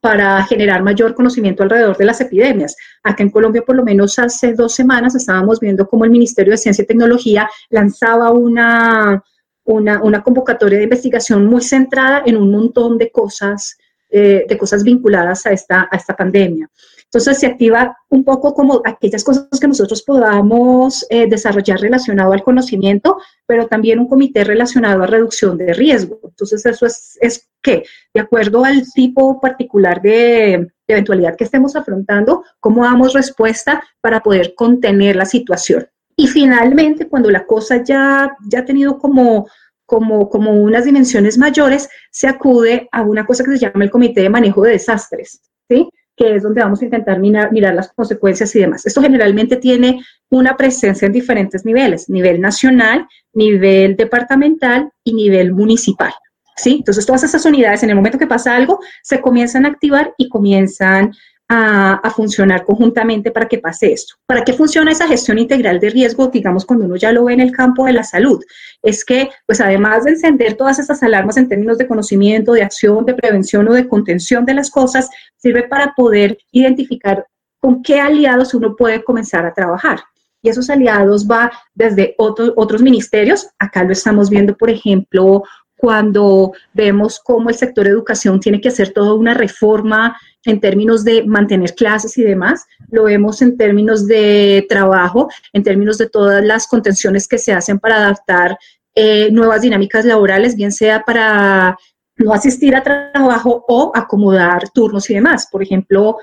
[0.02, 2.76] para generar mayor conocimiento alrededor de las epidemias.
[3.02, 6.58] Acá en Colombia, por lo menos hace dos semanas, estábamos viendo cómo el Ministerio de
[6.58, 9.24] Ciencia y Tecnología lanzaba una,
[9.64, 13.78] una, convocatoria de investigación muy centrada en un montón de cosas,
[14.10, 16.70] eh, de cosas vinculadas a esta, a esta pandemia.
[17.16, 22.44] Entonces se activa un poco como aquellas cosas que nosotros podamos eh, desarrollar relacionado al
[22.44, 26.20] conocimiento, pero también un comité relacionado a reducción de riesgo.
[26.26, 31.78] Entonces eso es, es que, de acuerdo al tipo particular de, de eventualidad que estemos
[31.78, 35.88] afrontando, cómo damos respuesta para poder contener la situación.
[36.18, 39.48] Y finalmente, cuando la cosa ya, ya ha tenido como,
[39.86, 44.20] como, como unas dimensiones mayores, se acude a una cosa que se llama el Comité
[44.20, 45.88] de Manejo de Desastres, ¿sí?
[46.16, 48.86] Que es donde vamos a intentar mirar, las consecuencias y demás.
[48.86, 56.14] Esto generalmente tiene una presencia en diferentes niveles, nivel nacional, nivel departamental y nivel municipal.
[56.56, 56.76] ¿sí?
[56.78, 60.30] Entonces, todas esas unidades, en el momento que pasa algo, se comienzan a activar y
[60.30, 61.12] comienzan
[61.48, 64.16] a, funcionar conjuntamente para que pase esto.
[64.26, 67.42] ¿Para qué funciona esa gestión integral de riesgo, digamos, cuando uno ya lo ve en
[67.42, 68.44] el campo de la salud?
[68.82, 73.06] Es que, pues además de encender todas esas alarmas en términos de conocimiento, de acción,
[73.06, 77.26] de prevención o de contención de las cosas, sirve para poder identificar
[77.60, 80.00] con qué aliados uno puede comenzar a trabajar.
[80.42, 83.48] Y esos aliados va desde otros ministerios.
[83.58, 85.44] Acá lo estamos viendo, por ejemplo,
[85.86, 91.24] cuando vemos cómo el sector educación tiene que hacer toda una reforma en términos de
[91.28, 96.66] mantener clases y demás, lo vemos en términos de trabajo, en términos de todas las
[96.66, 98.58] contenciones que se hacen para adaptar
[98.96, 101.78] eh, nuevas dinámicas laborales, bien sea para
[102.18, 105.48] no asistir a trabajo o acomodar turnos y demás.
[105.52, 106.18] Por ejemplo,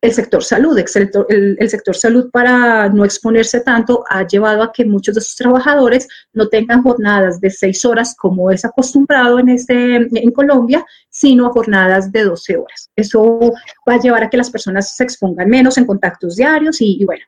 [0.00, 4.72] el sector salud, el sector, el, sector salud para no exponerse tanto ha llevado a
[4.72, 9.48] que muchos de sus trabajadores no tengan jornadas de seis horas como es acostumbrado en,
[9.48, 12.90] este, en Colombia, sino jornadas de 12 horas.
[12.94, 13.52] Eso
[13.88, 17.24] va a llevar a que las personas se expongan menos en contactos diarios y, bueno.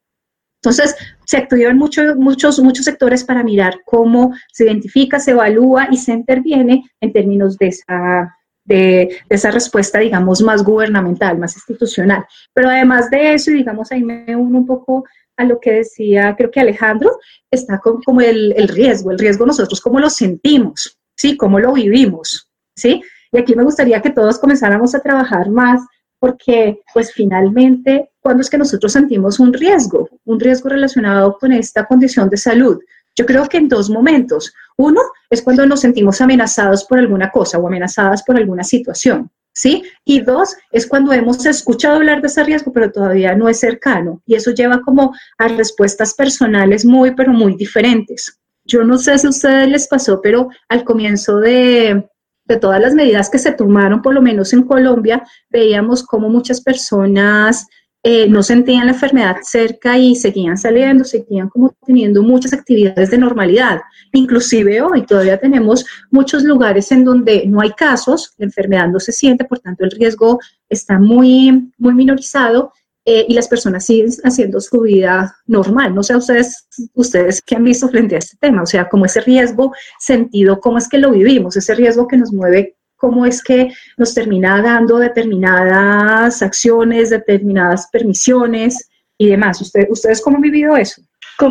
[0.62, 5.96] Entonces, se activan mucho, muchos, muchos sectores para mirar cómo se identifica, se evalúa y
[5.96, 8.36] se interviene en términos de esa,
[8.70, 12.24] de, esa respuesta, digamos, más gubernamental, más institucional.
[12.54, 15.04] Pero además de eso, y digamos, ahí me uno un poco
[15.36, 17.18] a lo que decía, creo que Alejandro,
[17.50, 21.36] está como, el, el, riesgo, el riesgo nosotros cómo lo sentimos, ¿sí?
[21.36, 23.02] Cómo lo vivimos, ¿sí?
[23.32, 25.80] Y aquí me gustaría que todos comenzáramos a trabajar más
[26.20, 30.08] porque pues finalmente, ¿cuándo es que nosotros sentimos un riesgo?
[30.26, 32.78] Un riesgo relacionado con esta condición de salud.
[33.16, 34.52] Yo creo que en dos momentos.
[34.76, 39.82] Uno es cuando nos sentimos amenazados por alguna cosa o amenazadas por alguna situación, ¿sí?
[40.04, 44.22] Y dos es cuando hemos escuchado hablar de ese riesgo, pero todavía no es cercano.
[44.26, 48.38] Y eso lleva como a respuestas personales muy, pero muy diferentes.
[48.64, 52.08] Yo no sé si a ustedes les pasó, pero al comienzo de,
[52.44, 56.60] de todas las medidas que se tomaron, por lo menos en Colombia, veíamos como muchas
[56.60, 57.66] personas
[58.02, 63.18] eh, no sentían la enfermedad cerca y seguían saliendo, seguían como teniendo muchas actividades de
[63.18, 63.80] normalidad.
[64.12, 69.12] Inclusive hoy todavía tenemos muchos lugares en donde no hay casos, la enfermedad no se
[69.12, 72.72] siente, por tanto el riesgo está muy, muy minorizado
[73.04, 75.94] eh, y las personas siguen haciendo su vida normal.
[75.94, 79.20] No sé ustedes, ustedes qué han visto frente a este tema, o sea, como ese
[79.20, 83.72] riesgo sentido, cómo es que lo vivimos, ese riesgo que nos mueve cómo es que
[83.96, 89.60] nos termina dando determinadas acciones, determinadas permisiones y demás.
[89.60, 91.02] ¿Usted, ¿Ustedes cómo han vivido eso?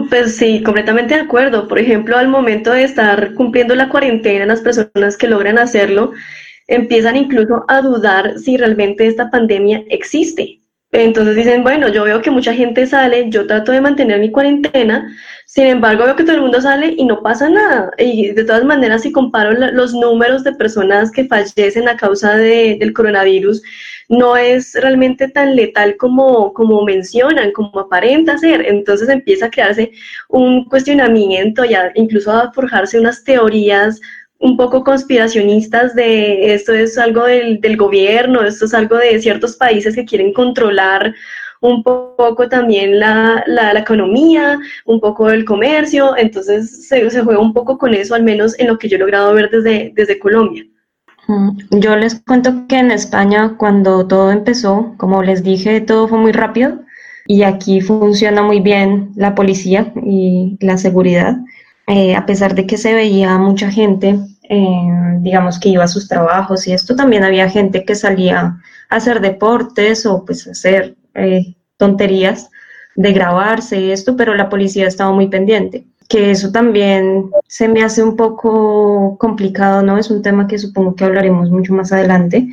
[0.09, 1.67] Pues sí, completamente de acuerdo.
[1.67, 6.13] Por ejemplo, al momento de estar cumpliendo la cuarentena, las personas que logran hacerlo
[6.67, 10.58] empiezan incluso a dudar si realmente esta pandemia existe.
[10.91, 15.15] Entonces dicen, bueno, yo veo que mucha gente sale, yo trato de mantener mi cuarentena,
[15.45, 17.91] sin embargo veo que todo el mundo sale y no pasa nada.
[17.99, 22.91] Y de todas maneras, si comparo los números de personas que fallecen a causa del
[22.93, 23.61] coronavirus,
[24.09, 28.65] no es realmente tan letal como, como mencionan, como aparenta ser.
[28.67, 29.91] Entonces empieza a crearse
[30.27, 34.01] un cuestionamiento, ya incluso a forjarse unas teorías
[34.39, 39.57] un poco conspiracionistas de esto es algo del, del, gobierno, esto es algo de ciertos
[39.57, 41.13] países que quieren controlar
[41.61, 47.53] un poco también la, la, economía, un poco el comercio, entonces se, se, juega un
[47.53, 50.65] poco con eso, al menos en lo que yo he logrado ver desde, desde Colombia.
[51.27, 56.17] Mm, yo les cuento que en España cuando todo empezó, como les dije, todo fue
[56.17, 56.79] muy rápido
[57.27, 61.37] y aquí funciona muy bien la policía y la seguridad.
[61.91, 66.07] Eh, a pesar de que se veía mucha gente, eh, digamos que iba a sus
[66.07, 71.55] trabajos y esto, también había gente que salía a hacer deportes o pues hacer eh,
[71.77, 72.51] tonterías
[72.95, 75.87] de grabarse y esto, pero la policía estaba muy pendiente.
[76.07, 79.97] Que eso también se me hace un poco complicado, ¿no?
[79.97, 82.49] Es un tema que supongo que hablaremos mucho más adelante,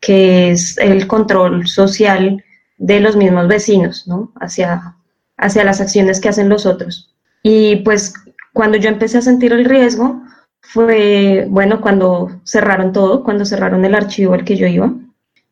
[0.00, 2.42] que es el control social
[2.78, 4.32] de los mismos vecinos, ¿no?
[4.40, 4.96] Hacia,
[5.36, 7.14] hacia las acciones que hacen los otros.
[7.42, 8.14] Y pues
[8.52, 10.22] cuando yo empecé a sentir el riesgo
[10.60, 14.92] fue, bueno, cuando cerraron todo, cuando cerraron el archivo al que yo iba.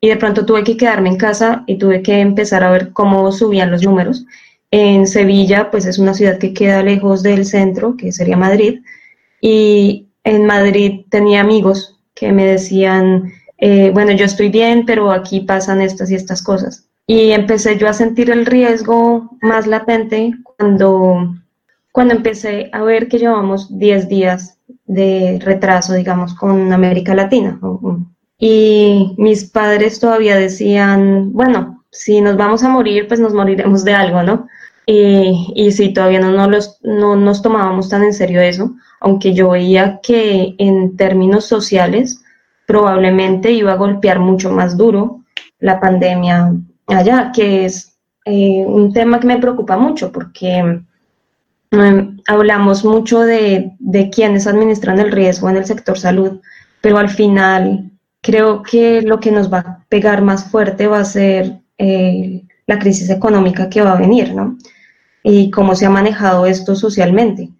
[0.00, 3.32] Y de pronto tuve que quedarme en casa y tuve que empezar a ver cómo
[3.32, 4.26] subían los números.
[4.70, 8.80] En Sevilla, pues es una ciudad que queda lejos del centro, que sería Madrid.
[9.40, 15.40] Y en Madrid tenía amigos que me decían, eh, bueno, yo estoy bien, pero aquí
[15.40, 16.88] pasan estas y estas cosas.
[17.06, 21.34] Y empecé yo a sentir el riesgo más latente cuando
[21.98, 27.58] cuando empecé a ver que llevamos 10 días de retraso, digamos, con América Latina.
[28.38, 33.94] Y mis padres todavía decían, bueno, si nos vamos a morir, pues nos moriremos de
[33.94, 34.46] algo, ¿no?
[34.86, 36.46] Y, y sí, todavía no,
[37.16, 42.22] nos tomábamos tan en serio eso, aunque yo veía que en términos sociales
[42.68, 45.24] probablemente iba a golpear mucho más duro
[45.58, 46.54] la pandemia
[46.86, 50.84] allá, que es eh, un tema que me preocupa mucho porque
[52.26, 56.40] hablamos mucho de, de quienes administran el riesgo en el sector salud,
[56.80, 57.90] pero al final
[58.22, 62.78] creo que lo que nos va a pegar más fuerte va a ser eh, la
[62.78, 64.56] crisis económica que va a venir, ¿no?
[65.22, 67.50] Y cómo se ha manejado esto socialmente.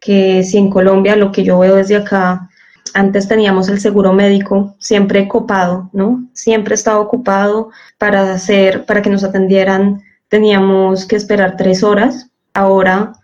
[0.00, 2.50] Que si en Colombia lo que yo veo desde acá,
[2.92, 6.28] antes teníamos el seguro médico siempre copado, ¿no?
[6.32, 12.28] Siempre estaba ocupado para hacer, para que nos atendieran, teníamos que esperar tres horas.
[12.52, 13.14] Ahora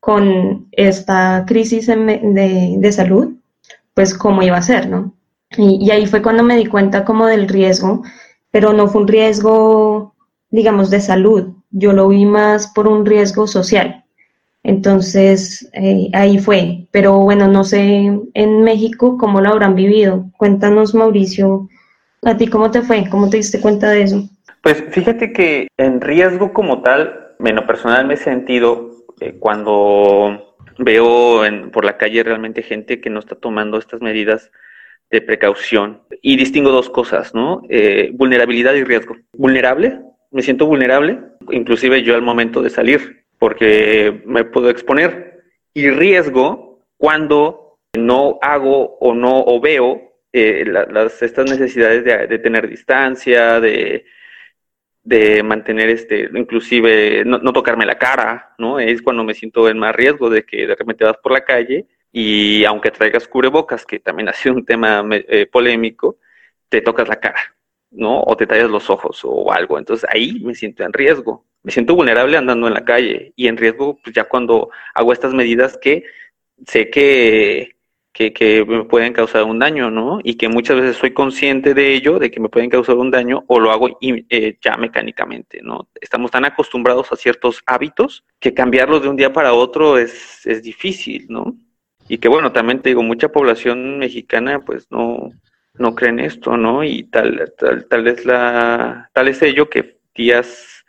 [0.00, 3.34] con esta crisis de, salud,
[3.94, 5.14] pues cómo iba a ser, ¿no?
[5.56, 8.02] Y, ahí fue cuando me di cuenta como del riesgo,
[8.50, 10.14] pero no fue un riesgo,
[10.50, 14.04] digamos, de salud, yo lo vi más por un riesgo social.
[14.62, 16.86] Entonces, eh, ahí fue.
[16.90, 20.26] Pero bueno, no sé en México cómo lo habrán vivido.
[20.36, 21.68] Cuéntanos, Mauricio,
[22.22, 23.08] ¿a ti cómo te fue?
[23.08, 24.28] ¿Cómo te diste cuenta de eso?
[24.62, 28.89] Pues fíjate que en riesgo como tal, bueno, personal me he sentido
[29.20, 34.50] eh, cuando veo por la calle realmente gente que no está tomando estas medidas
[35.10, 36.02] de precaución.
[36.22, 37.62] Y distingo dos cosas, ¿no?
[37.68, 39.16] Eh, vulnerabilidad y riesgo.
[39.36, 39.98] Vulnerable,
[40.30, 41.18] me siento vulnerable,
[41.50, 45.42] inclusive yo al momento de salir, porque me puedo exponer.
[45.74, 52.68] Y riesgo cuando no hago o no o veo eh, las, estas necesidades de tener
[52.68, 54.04] distancia, de
[55.02, 58.78] de mantener este, inclusive no, tocarme la cara, ¿no?
[58.78, 61.86] Es cuando me siento en más riesgo de que de repente vas por la calle
[62.12, 66.18] y aunque traigas cubrebocas, que también ha sido un tema eh, polémico,
[66.68, 67.40] te tocas la cara,
[67.90, 68.20] ¿no?
[68.22, 69.78] O te tallas los ojos o algo.
[69.78, 71.46] Entonces ahí me siento en riesgo.
[71.62, 75.34] Me siento vulnerable andando en la calle y en riesgo pues, ya cuando hago estas
[75.34, 76.04] medidas que
[76.66, 77.76] sé que
[78.12, 80.20] que, me pueden causar un daño, ¿no?
[80.22, 83.44] Y que muchas veces soy consciente de ello, de que me pueden causar un daño,
[83.46, 85.88] o lo hago eh, ya mecánicamente, ¿no?
[86.00, 90.62] Estamos tan acostumbrados a ciertos hábitos que cambiarlos de un día para otro es, es
[90.62, 91.56] difícil, ¿no?
[92.08, 95.30] Y que bueno, también te digo, mucha población mexicana pues no,
[95.74, 96.82] no creen esto, ¿no?
[96.82, 100.84] Y tal, tal, tal es la, tal es ello que días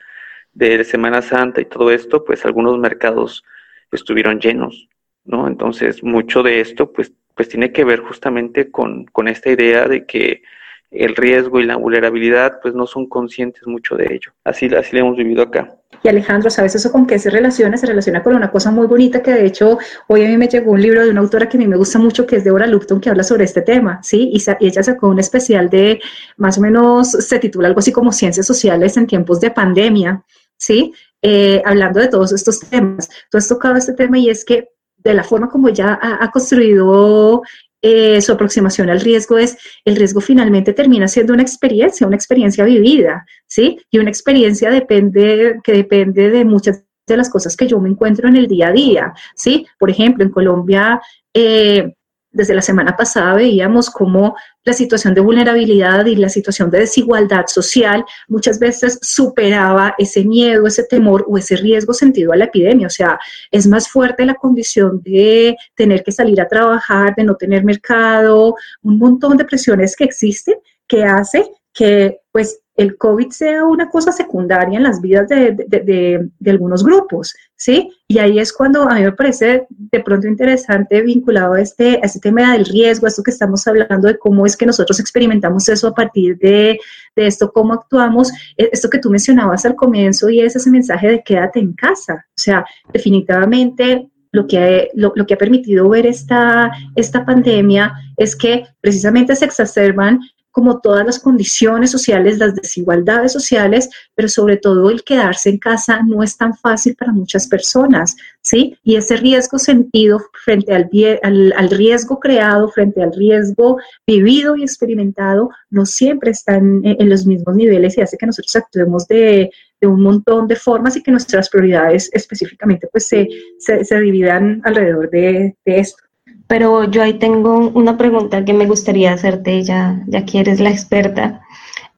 [0.53, 3.43] de Semana Santa y todo esto, pues algunos mercados
[3.91, 4.89] estuvieron llenos,
[5.25, 5.47] ¿no?
[5.47, 10.05] Entonces, mucho de esto, pues pues tiene que ver justamente con, con esta idea de
[10.05, 10.43] que
[10.91, 14.33] el riesgo y la vulnerabilidad pues no son conscientes mucho de ello.
[14.43, 15.73] Así, así lo hemos vivido acá.
[16.03, 17.77] Y Alejandro, ¿sabes eso con qué se relaciona?
[17.77, 20.71] Se relaciona con una cosa muy bonita que de hecho hoy a mí me llegó
[20.71, 22.99] un libro de una autora que a mí me gusta mucho, que es Deborah Lupton,
[22.99, 24.31] que habla sobre este tema, ¿sí?
[24.33, 26.01] Y, ella sacó un especial de,
[26.37, 30.23] más o menos, se titula algo así como Ciencias Sociales en tiempos de pandemia,
[30.57, 30.93] ¿sí?
[31.21, 33.09] Eh, hablando de todos estos temas.
[33.29, 34.69] Tú has tocado este tema y es que
[35.03, 37.41] de la forma como ha, ha construido
[37.83, 42.63] eh, su aproximación al riesgo es, el riesgo finalmente termina siendo una experiencia, una experiencia
[42.63, 43.79] vivida, ¿sí?
[43.89, 48.29] Y una experiencia depende, que depende de muchas de las cosas que yo me encuentro
[48.29, 49.65] en el día a día, ¿sí?
[49.79, 51.01] Por ejemplo, en Colombia,
[51.33, 51.91] eh,
[52.31, 57.47] desde la semana pasada veíamos cómo la situación de vulnerabilidad y la situación de desigualdad
[57.47, 62.87] social muchas veces superaba ese miedo, ese temor o ese riesgo sentido a la epidemia.
[62.87, 63.19] O sea,
[63.51, 68.55] es más fuerte la condición de tener que salir a trabajar, de no tener mercado,
[68.81, 70.55] un montón de presiones que existen
[70.87, 76.83] que hace que pues el COVID sea una cosa secundaria en las vidas de, algunos
[76.83, 77.91] grupos, ¿sí?
[78.07, 82.05] Y ahí es cuando a mí me parece de pronto interesante vinculado a este, a
[82.05, 85.69] este tema del riesgo, a esto que estamos hablando de cómo es que nosotros experimentamos
[85.69, 86.79] eso a partir de,
[87.15, 91.23] esto, cómo actuamos, e, esto que tú mencionabas al comienzo y es ese mensaje de
[91.23, 92.25] quédate en casa.
[92.29, 98.35] O sea, definitivamente lo que, lo, lo, que ha permitido ver esta, esta pandemia es
[98.35, 100.19] que precisamente se exacerban
[100.51, 106.01] como todas las condiciones sociales, las desigualdades sociales, pero sobre todo el quedarse en casa
[106.05, 108.77] no es tan fácil para muchas personas, ¿sí?
[108.83, 115.49] Y ese riesgo sentido frente al, al, riesgo creado, frente al riesgo vivido y experimentado,
[115.69, 119.49] no siempre están en, los mismos niveles y hace que nosotros actuemos de,
[119.83, 125.55] un montón de formas y que nuestras prioridades específicamente pues se, se, dividan alrededor de,
[125.65, 126.03] de esto.
[126.47, 130.69] Pero yo ahí tengo una pregunta que me gustaría hacerte, ya, ya que eres la
[130.69, 131.41] experta.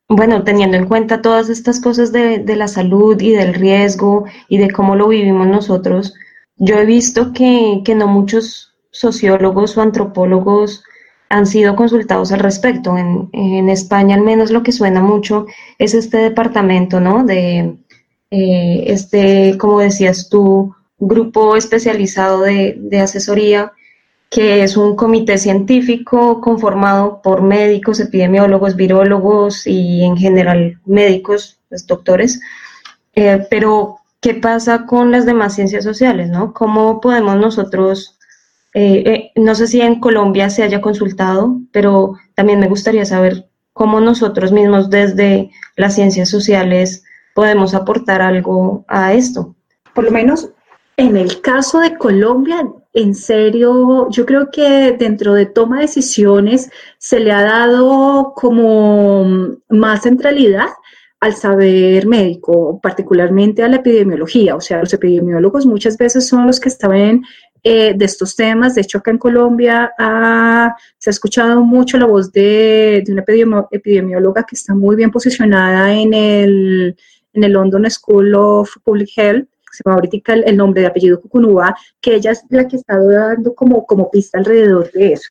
[0.08, 4.58] Bueno, teniendo en cuenta todas estas cosas de, de la salud y del riesgo y
[4.58, 6.14] de cómo lo vivimos nosotros,
[6.58, 10.84] yo he visto que, que no muchos sociólogos o antropólogos
[11.30, 12.98] han sido consultados al respecto.
[12.98, 15.48] En, en, España al menos lo que suena mucho
[15.80, 17.24] es este departamento, ¿no?
[17.24, 17.76] De
[18.30, 23.72] eh, este, como decías tú, grupo especializado de, de asesoría
[24.34, 31.86] que es un comité científico conformado por médicos, epidemiólogos, virólogos y en general médicos, pues,
[31.86, 32.42] doctores.
[33.14, 36.30] Eh, pero, ¿qué pasa con las demás ciencias sociales?
[36.30, 36.52] ¿no?
[36.52, 38.18] ¿Cómo podemos nosotros,
[38.74, 43.48] eh, eh, no sé si en Colombia se haya consultado, pero también me gustaría saber
[43.72, 47.04] cómo nosotros mismos desde las ciencias sociales
[47.36, 49.56] podemos aportar algo a esto?
[49.94, 50.50] Por lo menos
[50.98, 56.70] en el caso de Colombia, en serio, yo creo que dentro de toma de decisiones
[57.00, 60.68] se le ha dado como más centralidad
[61.20, 64.56] al saber médico, particularmente a la epidemiología.
[64.56, 67.24] O sea, los epidemiólogos muchas veces son los que saben
[67.64, 68.76] eh, de estos temas.
[68.76, 69.92] De hecho, acá en Colombia
[70.98, 73.24] se ha escuchado mucho la voz de, una
[73.72, 76.96] epidemióloga que está muy bien posicionada en el,
[77.34, 81.76] en el London School of Public Health se llama ahorita el, nombre de apellido Cucunúa,
[82.00, 85.30] que ella es la que está dando como, como pista alrededor de eso.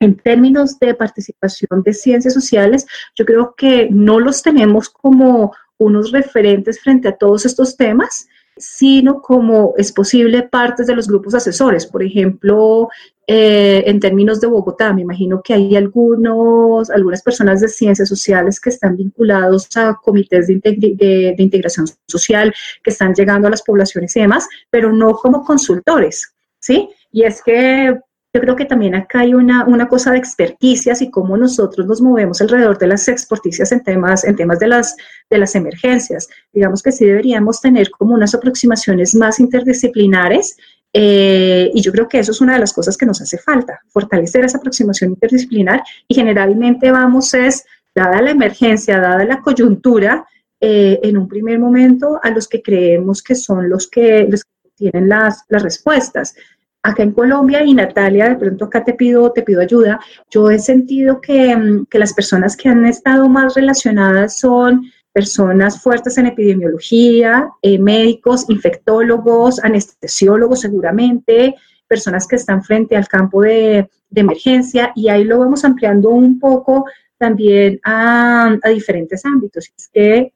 [0.00, 6.12] En términos de participación de ciencias sociales, yo creo que no los tenemos como unos
[6.12, 11.86] referentes frente a todos estos temas, sino como es posible partes de los grupos asesores.
[11.86, 12.88] Por ejemplo,
[13.26, 18.60] eh, en términos de Bogotá, me imagino que hay algunos, algunas personas de ciencias sociales
[18.60, 24.14] que están vinculados a comités de, de, integración social, que están llegando a las poblaciones
[24.16, 26.90] y demás, pero no como consultores, ¿sí?
[27.12, 27.98] Y es que
[28.34, 32.00] yo creo que también acá hay una, una, cosa de experticias y cómo nosotros nos
[32.00, 34.96] movemos alrededor de las experticias en temas, en temas de, las,
[35.30, 36.28] de las emergencias.
[36.52, 40.56] Digamos que sí deberíamos tener como unas aproximaciones más interdisciplinares
[40.96, 43.80] eh, y yo creo que eso es una de las cosas que nos hace falta,
[43.88, 50.24] fortalecer esa aproximación interdisciplinar y generalmente vamos es, dada la emergencia, dada la coyuntura,
[50.60, 54.70] eh, en un primer momento a los que creemos que son los que, los que
[54.76, 56.36] tienen las, las respuestas.
[56.80, 59.98] Acá en Colombia y Natalia, de pronto acá te pido, te pido ayuda.
[60.30, 65.80] Yo he sentido que, mm, que las personas que han estado más relacionadas son personas
[65.80, 71.54] fuertes en epidemiología, eh, médicos, infectólogos, anestesiólogos seguramente,
[71.86, 76.84] personas que están frente al campo de, emergencia y ahí lo vamos ampliando un poco
[77.18, 79.72] también a, diferentes ámbitos.
[79.76, 80.32] Es que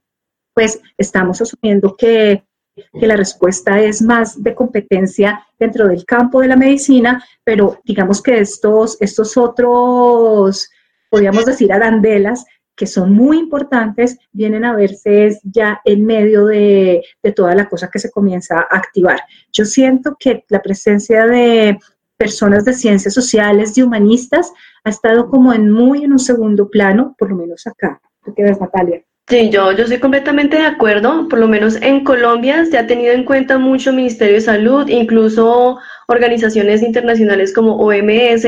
[0.53, 2.43] pues estamos asumiendo que
[2.99, 8.22] que la respuesta es más de competencia dentro del campo de la medicina, pero digamos
[8.22, 10.70] que estos, estos otros,
[11.11, 12.45] podríamos decir, arandelas,
[12.79, 17.91] que son muy importantes, vienen a verse ya en medio de, de toda la cosa
[17.93, 19.20] que se comienza a activar.
[19.53, 21.76] Yo siento que la presencia de
[22.16, 24.53] personas de ciencias sociales y humanistas
[24.85, 28.01] ha estado como en muy en un segundo plano, por lo menos acá.
[28.24, 29.03] ¿Tú qué ves, Natalia?
[29.29, 31.29] Sí, yo, yo estoy completamente de acuerdo.
[31.29, 35.79] Por lo menos en Colombia se ha tenido en cuenta mucho Ministerio de Salud, incluso
[36.07, 38.47] organizaciones internacionales como OMS.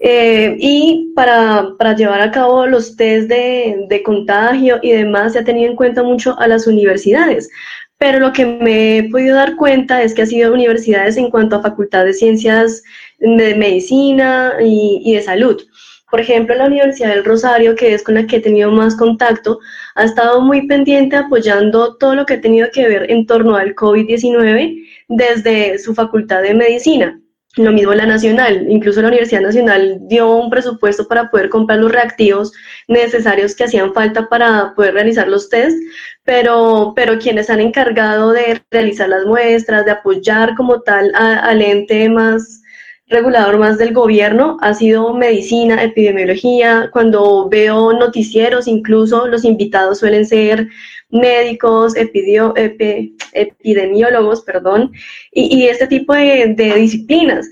[0.00, 5.40] Eh, y para, para, llevar a cabo los test de, de contagio y demás, se
[5.40, 7.50] ha tenido en cuenta mucho a las universidades
[7.98, 11.56] pero lo que me he podido dar cuenta es que ha sido universidades en cuanto
[11.56, 12.84] a facultad de ciencias
[13.18, 15.60] de medicina y, y de salud.
[16.10, 19.58] Por ejemplo, la Universidad del Rosario, que es con la que he tenido más contacto,
[19.94, 23.74] ha estado muy pendiente apoyando todo lo que ha tenido que ver en torno al
[23.74, 27.20] COVID-19 desde su facultad de medicina.
[27.56, 31.90] Lo mismo la Nacional, incluso la Universidad Nacional dio un presupuesto para poder comprar los
[31.90, 32.52] reactivos
[32.86, 35.76] necesarios que hacían falta para poder realizar los test,
[36.24, 42.08] pero, pero quienes han encargado de realizar las muestras, de apoyar como tal al ente
[42.08, 42.62] más
[43.08, 46.90] regulador más del gobierno ha sido medicina, epidemiología.
[46.92, 50.68] Cuando veo noticieros, incluso los invitados suelen ser
[51.10, 54.92] médicos, epidemiólogos, perdón,
[55.32, 57.48] y, este tipo de, disciplinas.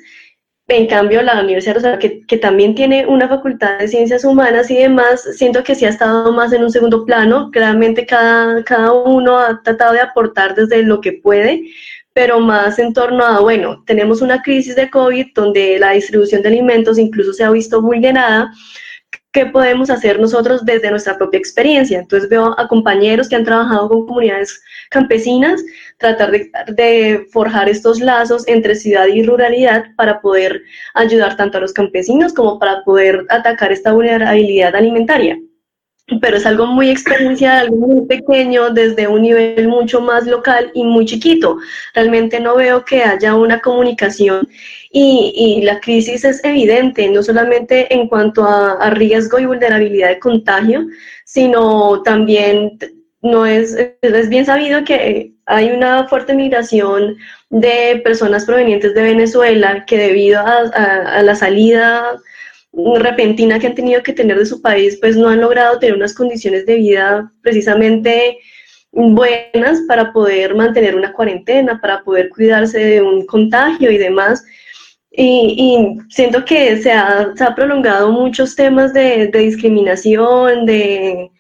[0.69, 4.77] En cambio, la Universidad Rosario, que, que, también tiene una facultad de ciencias humanas y
[4.77, 7.53] demás, siento que sí ha estado más en un segundo plano.
[7.53, 11.63] Claramente cada, cada uno ha tratado de aportar desde lo que puede,
[12.17, 16.49] pero más en torno a, bueno, tenemos una crisis de COVID donde la distribución de
[16.49, 18.51] alimentos incluso se ha visto vulnerada.
[19.33, 21.99] ¿Qué podemos hacer nosotros desde nuestra propia experiencia?
[21.99, 24.59] Entonces veo a compañeros que han trabajado con comunidades
[24.89, 25.63] campesinas,
[25.99, 30.63] tratar de, de, forjar estos lazos entre ciudad y ruralidad para poder
[30.95, 35.39] ayudar tanto a los campesinos como para poder atacar esta vulnerabilidad alimentaria
[36.21, 40.85] pero es algo muy experiencial, algo muy pequeño, desde un nivel mucho más local y
[40.85, 41.59] muy chiquito.
[41.95, 44.49] Realmente no veo que haya una comunicación
[44.93, 50.87] y, la crisis es evidente, no solamente en cuanto a, riesgo y vulnerabilidad de contagio,
[51.25, 52.79] sino también
[53.21, 57.17] no es, es bien sabido que hay una fuerte migración
[57.51, 62.21] de personas provenientes de Venezuela que debido a la salida
[62.99, 66.15] repentina que han tenido que tener de su país, pues no han logrado tener unas
[66.15, 68.39] condiciones de vida precisamente
[68.93, 74.45] buenas para poder mantener una cuarentena, para poder cuidarse de un contagio y demás.
[75.11, 81.31] Y, siento que se ha, prolongado muchos temas de discriminación, de,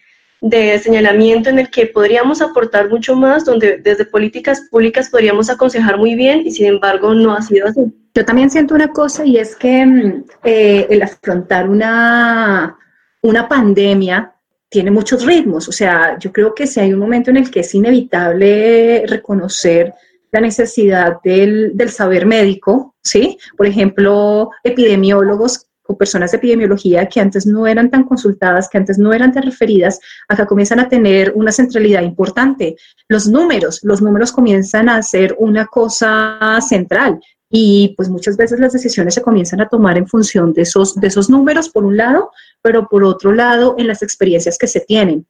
[0.48, 5.98] de señalamiento en el que podríamos aportar mucho más, donde desde políticas públicas podríamos aconsejar
[5.98, 7.92] muy bien y sin embargo no ha sido así.
[8.14, 12.76] Yo también siento una cosa y es que mm, eh, el afrontar una,
[13.22, 14.32] una pandemia
[14.68, 15.68] tiene muchos ritmos.
[15.68, 19.92] O sea, yo creo que si hay un momento en el que es inevitable reconocer
[20.32, 23.38] la necesidad del, del saber médico, ¿sí?
[23.56, 28.98] Por ejemplo, epidemiólogos o personas de epidemiología que antes no eran tan consultadas, que antes
[28.98, 32.76] no eran tan referidas, acá comienzan a tener una centralidad importante.
[33.08, 38.72] Los números, los números comienzan a ser una cosa central y pues muchas veces las
[38.72, 42.30] decisiones se comienzan a tomar en función de esos, de esos números, por un lado,
[42.60, 45.26] pero por otro lado, en las experiencias que se tienen.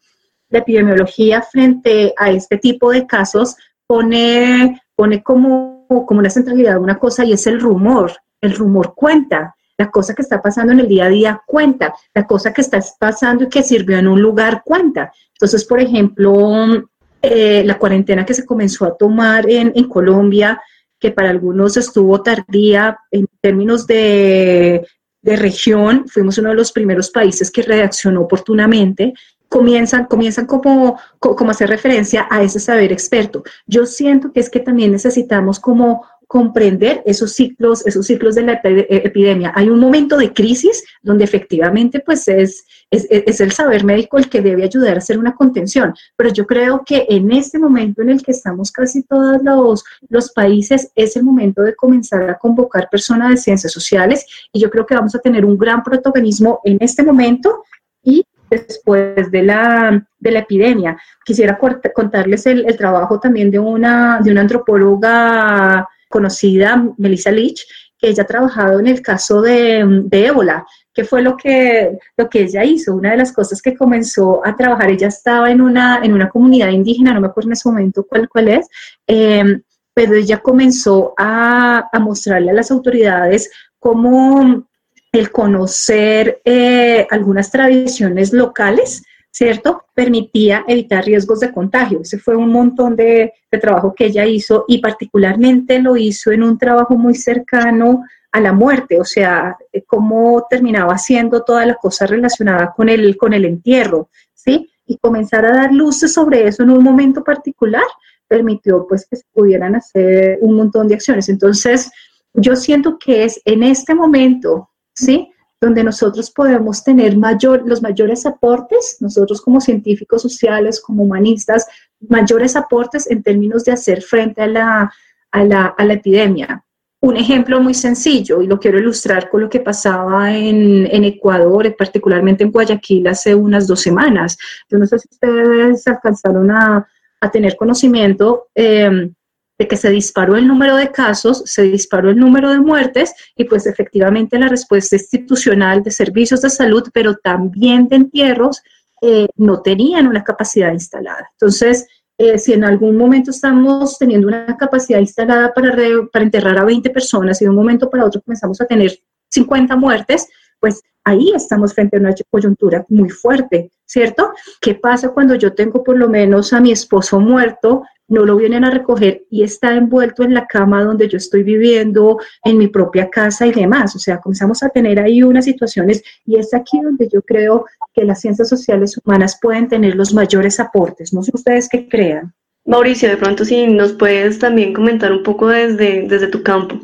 [0.49, 6.99] La epidemiología frente a este tipo de casos pone, pone como, como una centralidad una
[6.99, 8.13] cosa y es el rumor.
[8.41, 12.27] El rumor cuenta, la cosa que está pasando en el día a día cuenta, la
[12.27, 15.13] cosa que está pasando y que sirvió en un lugar cuenta.
[15.33, 16.89] Entonces, por ejemplo,
[17.23, 20.61] eh, la cuarentena que se comenzó a tomar en, en Colombia,
[20.99, 24.87] que para algunos estuvo tardía en términos de,
[25.21, 29.13] de, región, fuimos uno de los primeros países que reaccionó oportunamente,
[29.49, 33.43] comienzan, comienzan como, como hacer referencia a ese saber experto.
[33.67, 38.61] Yo siento que es que también necesitamos como comprender esos ciclos, esos ciclos de la
[38.63, 39.53] epidemia.
[39.55, 44.43] Hay un momento de crisis donde efectivamente pues es, es, el saber médico el que
[44.43, 48.23] debe ayudar a hacer una contención, pero yo creo que en este momento en el
[48.23, 53.31] que estamos casi todos los, los países es el momento de comenzar a convocar personas
[53.31, 57.05] de ciencias sociales y yo creo que vamos a tener un gran protagonismo en este
[57.05, 57.63] momento
[58.03, 60.97] y después de la, de la epidemia.
[61.25, 61.59] Quisiera
[61.95, 67.67] contarles el, el, trabajo también de una, de una antropóloga conocida, Melissa Leach,
[67.99, 72.29] que ella ha trabajado en el caso de, de ébola, que fue lo que, lo
[72.29, 72.95] que ella hizo.
[72.95, 76.71] Una de las cosas que comenzó a trabajar, ella estaba en una, en una comunidad
[76.71, 78.69] indígena, no me acuerdo en ese momento cuál, cuál es,
[79.07, 79.61] eh,
[79.95, 84.67] pero ella comenzó a, a, mostrarle a las autoridades cómo
[85.13, 89.03] el conocer eh, algunas tradiciones locales,
[89.37, 89.85] ¿cierto?
[89.93, 92.01] Permitía evitar riesgos de contagio.
[92.01, 96.59] Ese fue un montón de, trabajo que ella hizo y particularmente lo hizo en un
[96.59, 102.07] trabajo muy cercano a la muerte, o sea, eh, cómo terminaba haciendo toda la cosa
[102.07, 104.71] relacionada con el, con el entierro, ¿sí?
[104.87, 107.87] Y comenzar a dar luces sobre eso en un momento particular
[108.29, 111.31] permitió pues que se pudieran hacer un montón de acciones.
[111.31, 111.91] Entonces,
[112.35, 115.31] yo siento que es en este momento, ¿sí?
[115.61, 121.67] Donde nosotros podemos tener los mayores aportes, nosotros como científicos sociales, como humanistas,
[122.09, 124.93] mayores aportes en términos de hacer frente a la,
[125.31, 126.63] a la, a la epidemia.
[127.01, 131.75] Un ejemplo muy sencillo, y lo quiero ilustrar con lo que pasaba en, en, Ecuador,
[131.77, 134.37] particularmente en Guayaquil, hace unas dos semanas.
[134.69, 136.87] Yo no sé si ustedes alcanzaron a,
[137.21, 139.11] a tener conocimiento eh,
[139.59, 143.45] de que se disparó el número de casos, se disparó el número de muertes y
[143.45, 148.63] pues efectivamente la respuesta institucional de servicios de salud, pero también de entierros,
[149.03, 151.29] eh, no tenían una capacidad instalada.
[151.33, 151.87] Entonces,
[152.19, 155.77] eh, si en algún momento estamos teniendo una capacidad instalada para,
[156.11, 158.99] para enterrar a 20 personas y de un momento para otro comenzamos a tener
[159.29, 160.27] 50 muertes,
[160.59, 164.33] pues ahí estamos frente a una coyuntura muy fuerte, ¿cierto?
[164.61, 168.65] ¿Qué pasa cuando yo tengo por lo menos a mi esposo muerto, no lo vienen
[168.65, 173.11] a recoger y está envuelto en la cama donde yo estoy viviendo, en mi propia
[173.11, 173.95] casa y demás?
[173.97, 178.05] O sea, comenzamos a tener ahí unas situaciones y es aquí donde yo creo que
[178.05, 181.13] las ciencias sociales humanas pueden tener los mayores aportes.
[181.13, 182.33] No sé ustedes qué crean.
[182.65, 186.81] Mauricio, de pronto si nos puedes también comentar un poco desde, desde tu campo.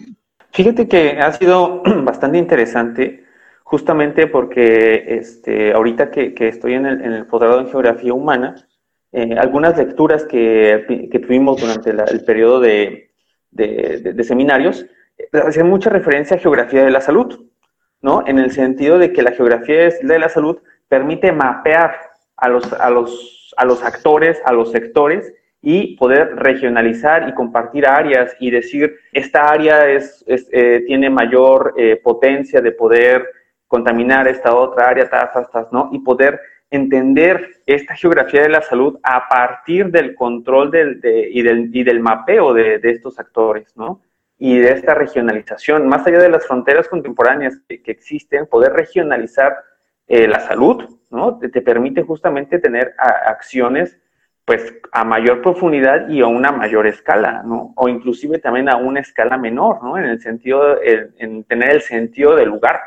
[0.52, 3.24] Fíjate que ha sido bastante interesante
[3.64, 8.54] justamente porque este, ahorita que, que estoy en el, en el, posgrado en Geografía Humana,
[9.12, 13.10] eh, algunas lecturas que, que tuvimos durante la, el periodo de,
[13.50, 14.86] de, seminarios
[15.18, 17.46] eh, hacían mucha referencia a geografía de la salud,
[18.00, 18.24] ¿no?
[18.26, 20.58] En el sentido de que la geografía de la salud
[20.88, 21.94] permite mapear
[22.36, 25.32] a los, a los, a los actores, a los sectores,
[25.64, 32.00] y poder regionalizar y compartir áreas y decir, esta área es, eh, tiene mayor eh,
[32.02, 33.28] potencia de poder
[33.68, 35.08] contaminar esta otra área,
[35.70, 35.88] ¿no?
[35.92, 36.40] Y poder
[36.72, 41.84] entender esta geografía de la salud a partir del control del, de, y, del, y
[41.84, 44.00] del mapeo de, de, estos actores, ¿no?
[44.38, 49.54] Y de esta regionalización, más allá de las fronteras contemporáneas que, que existen, poder regionalizar
[50.08, 51.38] eh, la salud, ¿no?
[51.38, 53.98] Te, te, permite justamente tener acciones
[54.46, 57.74] pues a mayor profundidad y a una mayor escala, ¿no?
[57.76, 59.98] O inclusive también a una escala menor, ¿no?
[59.98, 62.80] En el sentido, en, en tener el sentido del lugar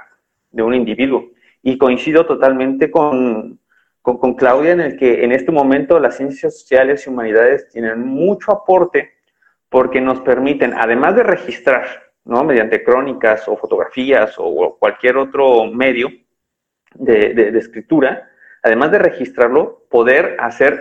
[0.51, 1.29] de un individuo.
[1.61, 3.59] Y coincido totalmente con,
[4.05, 8.51] con, Claudia en el que en este momento las ciencias sociales y humanidades tienen mucho
[8.51, 9.13] aporte
[9.67, 11.87] porque nos permiten, además de registrar,
[12.23, 12.43] ¿no?
[12.43, 16.09] mediante crónicas o fotografías o cualquier otro medio
[16.93, 18.29] de, de, de escritura,
[18.61, 20.79] además de registrarlo, poder hacer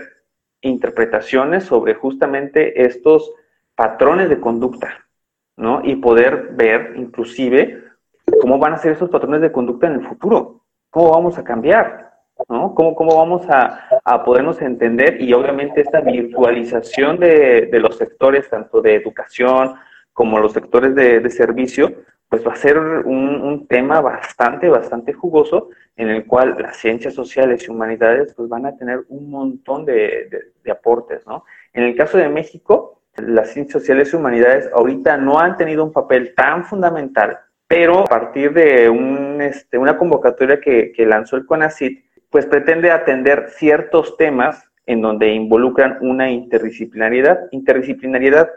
[0.61, 3.33] interpretaciones sobre justamente estos
[3.75, 5.07] patrones de conducta,
[5.57, 5.81] ¿no?
[5.85, 7.85] Y poder ver inclusive
[8.41, 12.04] cómo van a ser esos patrones de conducta en el futuro, cómo vamos a cambiar,
[12.49, 12.75] ¿no?
[12.75, 18.49] Cómo, cómo vamos a, a podernos entender y obviamente esta virtualización de, de, los sectores,
[18.49, 19.75] tanto de educación
[20.13, 21.93] como los sectores de, de servicio,
[22.29, 27.15] pues va a ser un, un, tema bastante, bastante jugoso en el cual las ciencias
[27.15, 31.45] sociales y humanidades pues van a tener un montón de, de, aportes, ¿no?
[31.73, 35.93] En el caso de México, las ciencias sociales y humanidades ahorita no han tenido un
[35.93, 41.47] papel tan fundamental pero a partir de un, este, una convocatoria que, que lanzó el
[41.47, 42.05] CONACIT,
[42.35, 47.47] pues pretende atender ciertos temas en donde involucran una interdisciplinariedad.
[47.53, 48.51] Interdisciplinariedad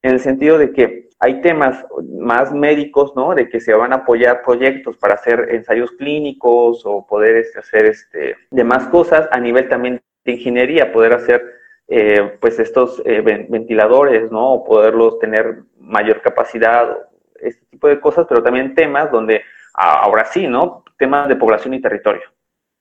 [0.00, 1.84] en el sentido de que hay temas
[2.18, 3.34] más médicos, ¿no?
[3.34, 7.84] De que se van a apoyar proyectos para hacer ensayos clínicos o poder este, hacer
[7.84, 11.44] este, demás cosas a nivel también de ingeniería, poder hacer
[11.88, 14.54] eh, pues estos eh, ventiladores, ¿no?
[14.54, 16.96] O poderlos tener mayor capacidad
[17.34, 19.42] este tipo de cosas, pero también temas donde,
[19.74, 20.84] ahora sí, ¿no?
[20.96, 22.22] Temas de población y territorio,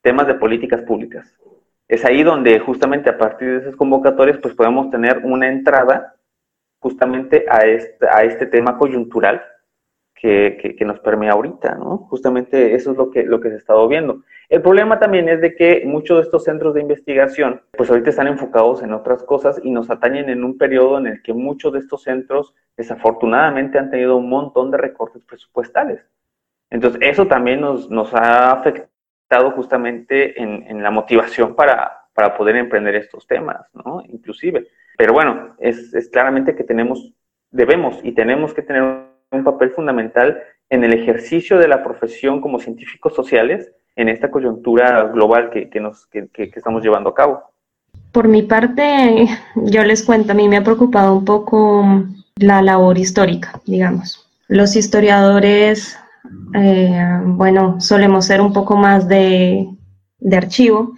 [0.09, 1.31] temas de políticas públicas.
[1.87, 6.15] Es ahí donde justamente a partir de esas convocatorias, pues podemos tener una entrada
[6.79, 9.39] justamente a este, a este tema coyuntural
[10.15, 11.99] que, que, nos permea ahorita, ¿no?
[12.09, 14.23] Justamente eso es lo que, lo que se ha estado viendo.
[14.49, 18.27] El problema también es de que muchos de estos centros de investigación, pues ahorita están
[18.27, 21.79] enfocados en otras cosas y nos atañen en un periodo en el que muchos de
[21.79, 26.03] estos centros desafortunadamente han tenido un montón de recortes presupuestales.
[26.71, 28.88] Entonces, eso también nos, nos ha afectado
[29.51, 34.01] justamente en, en la motivación para, para poder emprender estos temas, ¿no?
[34.09, 34.67] Inclusive.
[34.97, 37.13] Pero bueno, es, es claramente que tenemos,
[37.51, 38.83] debemos y tenemos que tener
[39.31, 45.03] un papel fundamental en el ejercicio de la profesión como científicos sociales en esta coyuntura
[45.05, 47.43] global que, que nos, que, que, estamos llevando a cabo.
[48.11, 51.85] Por mi parte, yo les cuento, a mí me ha preocupado un poco
[52.35, 54.27] la labor histórica, digamos.
[54.47, 55.97] Los historiadores,
[56.53, 59.67] eh, bueno, solemos ser un poco más de,
[60.19, 60.93] de archivo,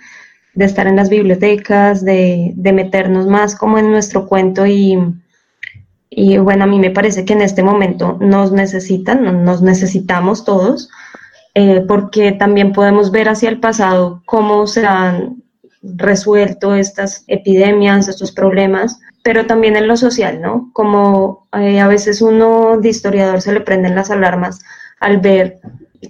[0.54, 4.98] de estar en las bibliotecas, de, de meternos más como en nuestro cuento y,
[6.10, 10.90] y bueno, a mí me parece que en este momento nos necesitan, nos necesitamos todos,
[11.54, 15.42] eh, porque también podemos ver hacia el pasado cómo se han
[15.82, 20.70] resuelto estas epidemias, estos problemas, pero también en lo social, ¿no?
[20.74, 24.60] Como eh, a veces uno de historiador se le prenden las alarmas
[25.02, 25.60] al ver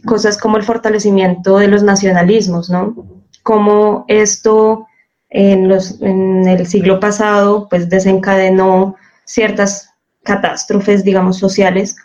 [0.05, 2.95] cosas como el fortalecimiento de los nacionalismos, ¿no?
[3.41, 4.85] Como esto
[5.29, 9.89] en, los, en el siglo pasado pues desencadenó ciertas
[10.23, 11.95] catástrofes, digamos, sociales,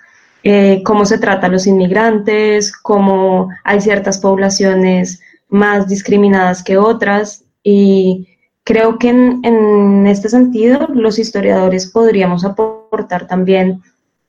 [0.43, 7.45] eh, cómo se trata a los inmigrantes, cómo hay ciertas poblaciones más discriminadas que otras
[7.62, 8.28] y
[8.62, 13.82] creo que en, en este sentido los historiadores podríamos aportar también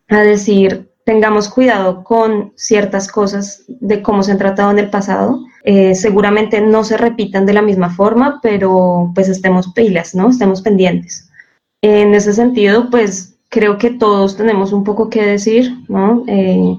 [0.09, 5.39] a decir tengamos cuidado con ciertas cosas de cómo se han tratado en el pasado.
[5.63, 10.29] Eh, seguramente no se repitan de la misma forma, pero pues estemos pilas, ¿no?
[10.29, 11.29] Estemos pendientes.
[11.81, 16.25] En ese sentido, pues creo que todos tenemos un poco que decir, ¿no?
[16.27, 16.77] Eh,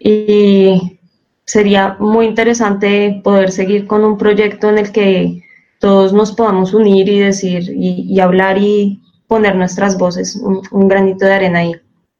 [0.00, 0.98] y
[1.44, 5.40] sería muy interesante poder seguir con un proyecto en el que
[5.78, 11.34] todos nos podamos unir y decir y, hablar y poner nuestras voces, un, granito de
[11.34, 11.76] arena ahí.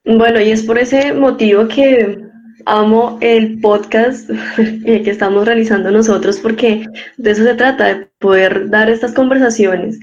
[0.06, 2.18] Bueno, y es por ese motivo que
[2.64, 6.86] amo el podcast que estamos realizando nosotros porque
[7.16, 9.98] de eso se trata, de poder dar estas conversaciones.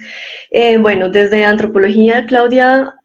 [0.52, 2.96] Eh, bueno, desde antropología, Claudia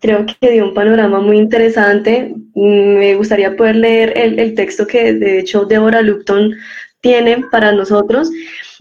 [0.00, 2.32] creo que dio un panorama muy interesante.
[2.54, 6.54] Me gustaría poder leer el, texto que de hecho Deborah Lupton
[7.00, 8.30] tiene para nosotros.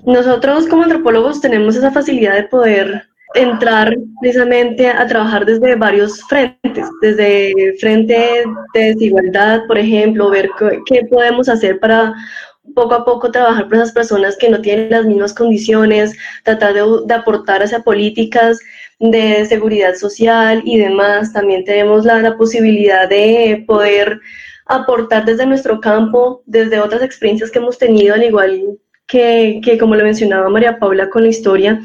[0.05, 6.87] Nosotros como antropólogos tenemos esa facilidad de poder entrar precisamente a trabajar desde varios frentes,
[7.01, 10.49] desde frente de desigualdad, por ejemplo, ver
[10.85, 12.13] qué podemos hacer para
[12.75, 17.13] poco a poco trabajar con esas personas que no tienen las mismas condiciones, tratar de,
[17.13, 18.59] aportar hacia políticas
[18.99, 21.33] de seguridad social y demás.
[21.33, 24.19] También tenemos la, posibilidad de poder
[24.65, 30.03] aportar desde nuestro campo, desde otras experiencias que hemos tenido, al igual que, como lo
[30.03, 31.81] mencionaba María Paula con la historia,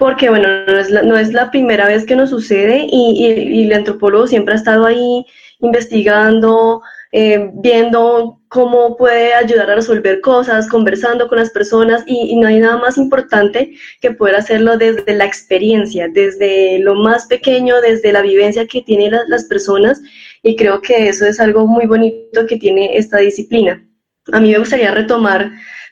[0.00, 3.64] porque bueno, no es la, no es la primera vez que nos sucede y, y
[3.64, 5.26] el antropólogo siempre ha estado ahí
[5.60, 6.80] investigando,
[7.12, 12.60] eh, viendo cómo puede ayudar a resolver cosas, conversando con las personas y, no hay
[12.60, 18.22] nada más importante que poder hacerlo desde la experiencia, desde lo más pequeño, desde la
[18.22, 20.00] vivencia que tienen las personas
[20.42, 23.86] y creo que eso es algo muy bonito que tiene esta disciplina.
[24.32, 25.50] A mí me gustaría retomar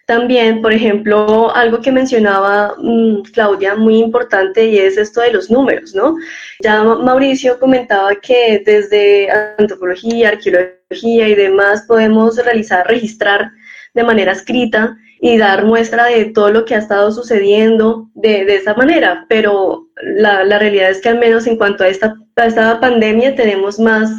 [0.08, 5.50] también, por ejemplo, algo que mencionaba mm, Claudia, muy importante, y es esto de los
[5.50, 6.16] números, ¿no?
[6.60, 13.50] Ya Mauricio comentaba que desde antropología, arqueología y demás podemos realizar, registrar
[13.92, 18.72] de manera escrita y dar muestra de todo lo que ha estado sucediendo de, esa
[18.72, 23.78] manera, pero la, realidad es que al menos en cuanto a esta, esta pandemia tenemos
[23.78, 24.10] más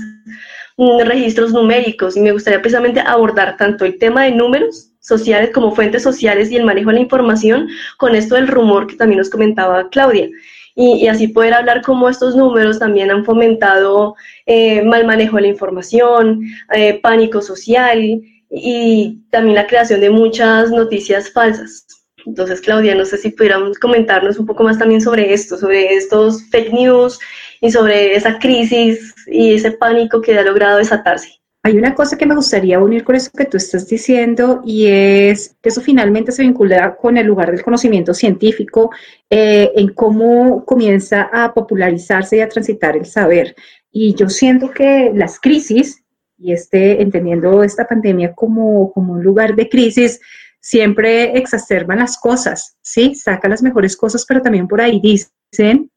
[0.77, 5.73] mm, registros numéricos y me gustaría precisamente abordar tanto el tema de números sociales como
[5.73, 9.29] fuentes sociales y el manejo de la información con esto del rumor que también nos
[9.29, 10.29] comentaba Claudia.
[10.75, 15.47] Y, así poder hablar cómo estos números también han fomentado eh, mal manejo de la
[15.49, 16.41] información,
[16.73, 21.85] eh, pánico social y también la creación de muchas noticias falsas.
[22.25, 26.43] Entonces, Claudia, no sé si pudiéramos comentarnos un poco más también sobre esto, sobre estos
[26.49, 27.19] fake news
[27.61, 31.38] y sobre esa crisis y ese pánico que ha logrado desatarse.
[31.69, 35.55] Hay una cosa que me gustaría unir con eso que tú estás diciendo y es
[35.61, 38.89] que eso finalmente se vincula con el lugar del conocimiento científico,
[39.29, 43.55] eh, en cómo comienza a popularizarse y a transitar el saber.
[43.91, 46.03] Y yo siento que las crisis,
[46.39, 50.19] y este, entendiendo esta pandemia como, como un lugar de crisis,
[50.61, 53.15] siempre exacerban las cosas, ¿sí?
[53.15, 55.29] Saca las mejores cosas, pero también por ahí dice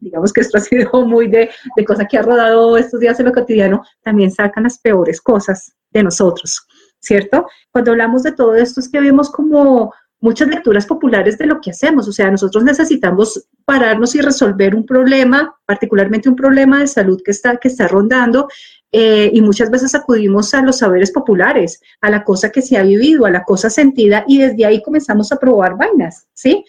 [0.01, 3.27] digamos que esto ha sido muy de, de cosa que ha rodado estos días en
[3.27, 6.67] lo cotidiano, también sacan las peores cosas, de nosotros,
[7.01, 7.47] ¿cierto?
[7.71, 11.71] Cuando hablamos de todo esto es que vemos como muchas lecturas populares de lo que
[11.71, 12.09] hacemos.
[12.09, 17.33] O sea, nosotros necesitamos pararnos y resolver un problema, particularmente un problema de salud que
[17.33, 18.49] está, que está rondando,
[18.95, 22.83] eh, y muchas veces acudimos a los saberes populares, a la cosa que se ha
[22.83, 26.63] vivido, a la cosa sentida, y desde ahí comenzamos a probar vainas, ¿sí?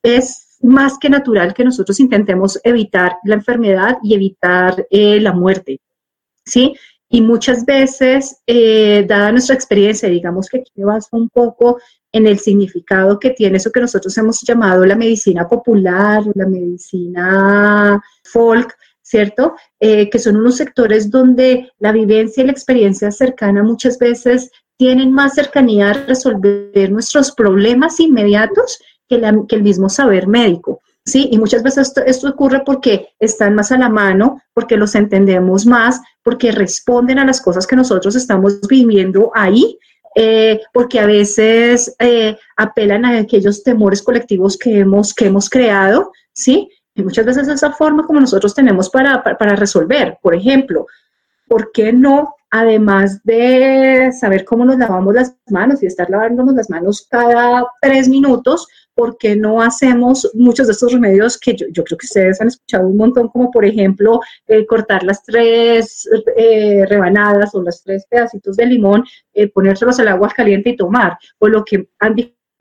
[0.00, 5.80] Es más que natural que nosotros intentemos evitar la enfermedad y evitar eh, la muerte,
[6.44, 6.76] ¿sí?
[7.08, 11.78] Y muchas veces, eh, dada nuestra experiencia, digamos que aquí baso un poco
[12.12, 18.00] en el significado que tiene eso que nosotros hemos llamado la medicina popular, la medicina
[18.22, 18.74] folk,
[19.04, 19.54] ¿cierto?
[19.78, 25.12] Eh, que son unos sectores donde la vivencia y la experiencia cercana muchas veces tienen
[25.12, 30.80] más cercanía a resolver nuestros problemas inmediatos que, el mismo saber médico.
[31.06, 35.66] Sí, y muchas veces esto, ocurre porque están más a la mano, porque los entendemos
[35.66, 39.78] más, porque responden a las cosas que nosotros estamos viviendo ahí
[40.16, 46.12] eh, porque a veces eh, apelan a aquellos temores colectivos que hemos, que hemos creado,
[46.32, 46.70] ¿sí?
[46.94, 50.18] Y muchas veces esa forma como nosotros tenemos para, para resolver.
[50.22, 50.86] Por ejemplo,
[51.48, 56.70] ¿por qué no además de saber cómo nos lavamos las manos y estar lavándonos las
[56.70, 61.98] manos cada tres minutos, ¿por qué no hacemos muchos de estos remedios que yo, creo
[61.98, 67.56] que ustedes han escuchado un montón, como por ejemplo eh, cortar las tres eh, rebanadas
[67.56, 71.18] o las tres pedacitos de limón, eh, ponérselos al agua caliente y tomar?
[71.40, 72.14] O lo que han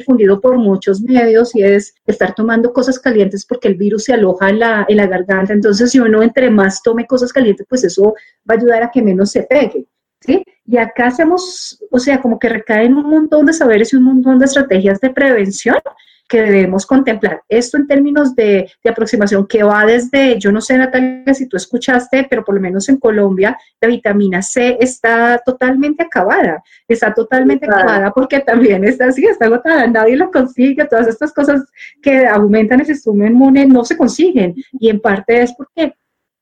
[0.04, 4.49] difundido por muchos medios y es estar tomando cosas calientes porque el virus se aloja
[4.49, 5.54] en la, en la garganta.
[5.54, 8.14] Entonces, si uno entre más tome cosas calientes, pues eso
[8.49, 9.88] va a ayudar a que menos se pegue.
[10.20, 10.43] ¿sí?
[10.66, 14.39] Y acá hacemos, o sea, como que recaen un montón de saberes y un montón
[14.39, 15.78] de estrategias de prevención
[16.28, 17.42] que debemos contemplar.
[17.48, 22.28] Esto en términos de, aproximación que va desde, yo no sé Natalia si tú escuchaste,
[22.30, 28.12] pero por lo menos en Colombia la vitamina C está totalmente acabada, está totalmente acabada
[28.12, 31.64] porque también está así, está agotada, nadie lo consigue, todas estas cosas
[32.02, 34.56] que aumentan el sistema inmune no se consiguen.
[34.74, 35.94] Y en parte es porque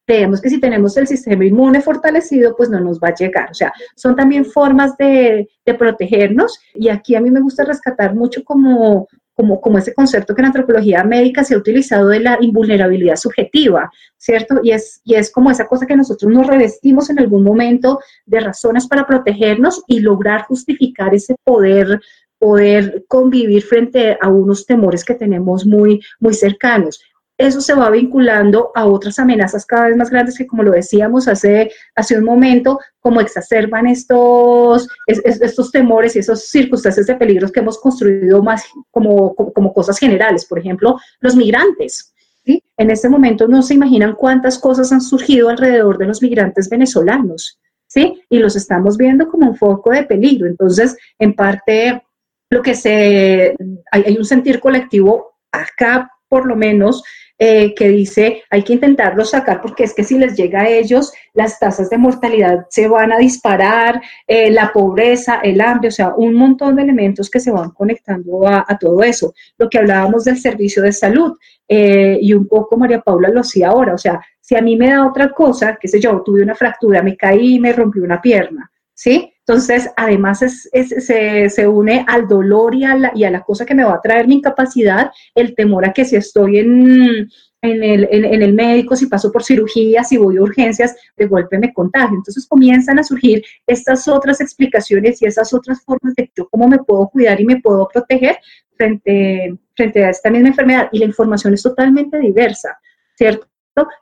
[0.06, 3.52] creemos que si tenemos el sistema inmune fortalecido, pues no nos va a llegar.
[3.52, 6.60] O sea, son también formas de, de, protegernos.
[6.74, 11.04] Y aquí a mí me gusta rescatar mucho como como, ese concepto que en antropología
[11.04, 14.60] médica se ha utilizado de la invulnerabilidad subjetiva, ¿cierto?
[14.64, 18.40] Y es, y es como esa cosa que nosotros nos revestimos en algún momento de
[18.40, 22.02] razones para protegernos y lograr justificar ese poder
[22.42, 27.00] poder convivir frente a unos temores que tenemos muy, muy cercanos
[27.42, 31.28] eso se va vinculando a otras amenazas cada vez más grandes que, como lo decíamos
[31.28, 37.60] hace, hace un momento, como exacerban estos, estos temores y esas circunstancias de peligros que
[37.60, 40.46] hemos construido más como, como, cosas generales.
[40.46, 42.14] Por ejemplo, los migrantes.
[42.46, 42.64] ¿sí?
[42.78, 47.60] En este momento no se imaginan cuántas cosas han surgido alrededor de los migrantes venezolanos.
[47.88, 48.22] ¿sí?
[48.30, 50.48] Y los estamos viendo como un foco de peligro.
[50.48, 52.04] Entonces, en parte,
[52.52, 53.56] lo que se,
[53.92, 57.04] hay, hay un sentir colectivo acá por lo menos
[57.44, 61.12] eh, que dice hay que intentarlo sacar porque es que si les llega a ellos,
[61.34, 66.14] las tasas de mortalidad se van a disparar, eh, la pobreza, el hambre, o sea,
[66.16, 69.34] un montón de elementos que se van conectando a, todo eso.
[69.58, 71.36] Lo que hablábamos del servicio de salud
[71.68, 74.92] eh, y un poco María Paula lo hacía ahora, o sea, si a mí me
[74.92, 78.70] da otra cosa, qué sé yo, tuve una fractura, me caí me rompí una pierna,
[78.94, 79.34] ¿sí?
[79.52, 83.84] Entonces, además se, une al dolor y a, la, y a la cosa que me
[83.84, 87.30] va a traer mi incapacidad, el temor a que si estoy en,
[87.62, 91.58] en el, en, el, médico, si paso por cirugía, si voy a urgencias, de golpe
[91.58, 92.16] me contagio.
[92.16, 97.10] Entonces comienzan a surgir estas otras explicaciones y esas otras formas de cómo me puedo
[97.10, 98.38] cuidar y me puedo proteger
[98.78, 100.88] frente, frente a esta misma enfermedad.
[100.93, 102.80] Y la información es totalmente diversa,
[103.18, 103.45] ¿cierto?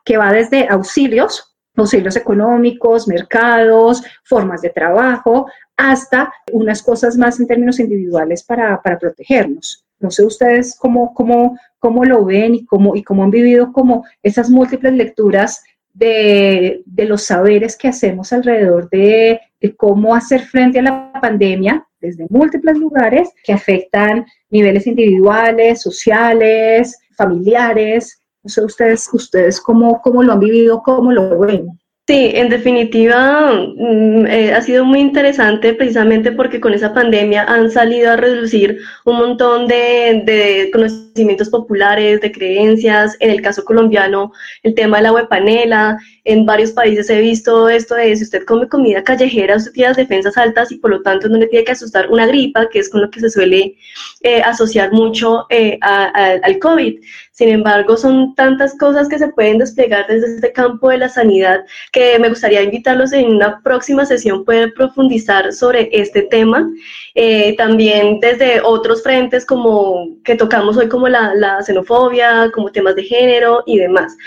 [0.06, 1.49] Que va desde auxilios,
[1.80, 9.00] auxilios económicos, mercados, formas de trabajo, hasta unas cosas más en términos individuales para, para
[9.00, 9.86] protegernos.
[10.00, 14.06] No sé ustedes cómo, cómo, cómo lo ven y cómo, y cómo han vivido como
[14.24, 15.64] esas múltiples lecturas
[15.94, 21.86] de, de los saberes que hacemos alrededor de, de, cómo hacer frente a la pandemia
[22.00, 30.24] desde múltiples lugares que afectan niveles individuales, sociales, familiares, no sé ustedes, ustedes cómo, cómo
[30.24, 31.80] lo han vivido, cómo lo ven.
[32.10, 37.70] Sí, en definitiva mm, eh, ha sido muy interesante precisamente porque con esa pandemia han
[37.70, 43.16] salido a reducir un montón de, de, conocimientos populares, de creencias.
[43.20, 44.32] En el caso colombiano,
[44.64, 46.00] el tema de la huepanela.
[46.24, 49.98] En varios países he visto esto de si usted come comida callejera, usted tiene las
[49.98, 52.90] defensas altas y por lo tanto no le tiene que asustar una gripa, que es
[52.90, 53.76] con lo que se suele
[54.22, 57.00] eh, asociar mucho eh, al COVID.
[57.40, 61.64] Sin embargo, son tantas cosas que se pueden desplegar desde este campo de la sanidad
[61.94, 66.70] que me gustaría invitarlos en una próxima sesión poder profundizar sobre este tema.
[67.16, 72.98] Eh, también desde otros frentes como que tocamos hoy como la, la xenofobia, como temas
[72.98, 74.18] de género y demás.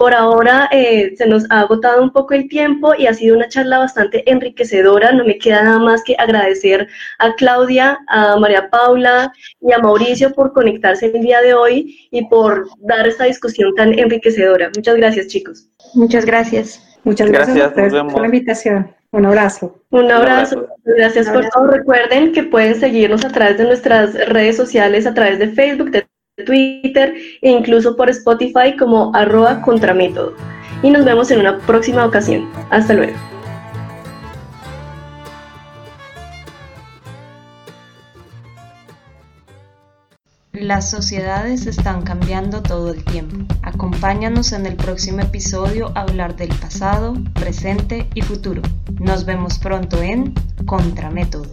[0.00, 3.48] Por ahora eh, se nos ha agotado un poco el tiempo y ha sido una
[3.48, 5.12] charla bastante enriquecedora.
[5.12, 6.88] No me queda nada más que agradecer
[7.18, 9.30] a Claudia, a María Paula
[9.60, 13.92] y a Mauricio por conectarse el día de hoy y por dar esta discusión tan
[13.98, 14.70] enriquecedora.
[14.74, 15.68] Muchas gracias, chicos.
[15.92, 16.98] Muchas gracias.
[17.04, 18.90] Muchas gracias, por la invitación.
[19.12, 19.82] Un abrazo.
[19.90, 20.66] Un abrazo.
[20.82, 21.66] Gracias por todo.
[21.66, 26.06] Recuerden que pueden seguirnos a través de nuestras redes sociales, a través de Facebook, de
[26.44, 30.34] Twitter e incluso por Spotify como arroba contramétodo.
[30.82, 32.48] Y nos vemos en una próxima ocasión.
[32.70, 33.16] Hasta luego.
[40.60, 43.46] Las sociedades están cambiando todo el tiempo.
[43.62, 48.60] Acompáñanos en el próximo episodio a hablar del pasado, presente y futuro.
[48.98, 50.34] Nos vemos pronto en
[50.66, 51.50] Contramétodo.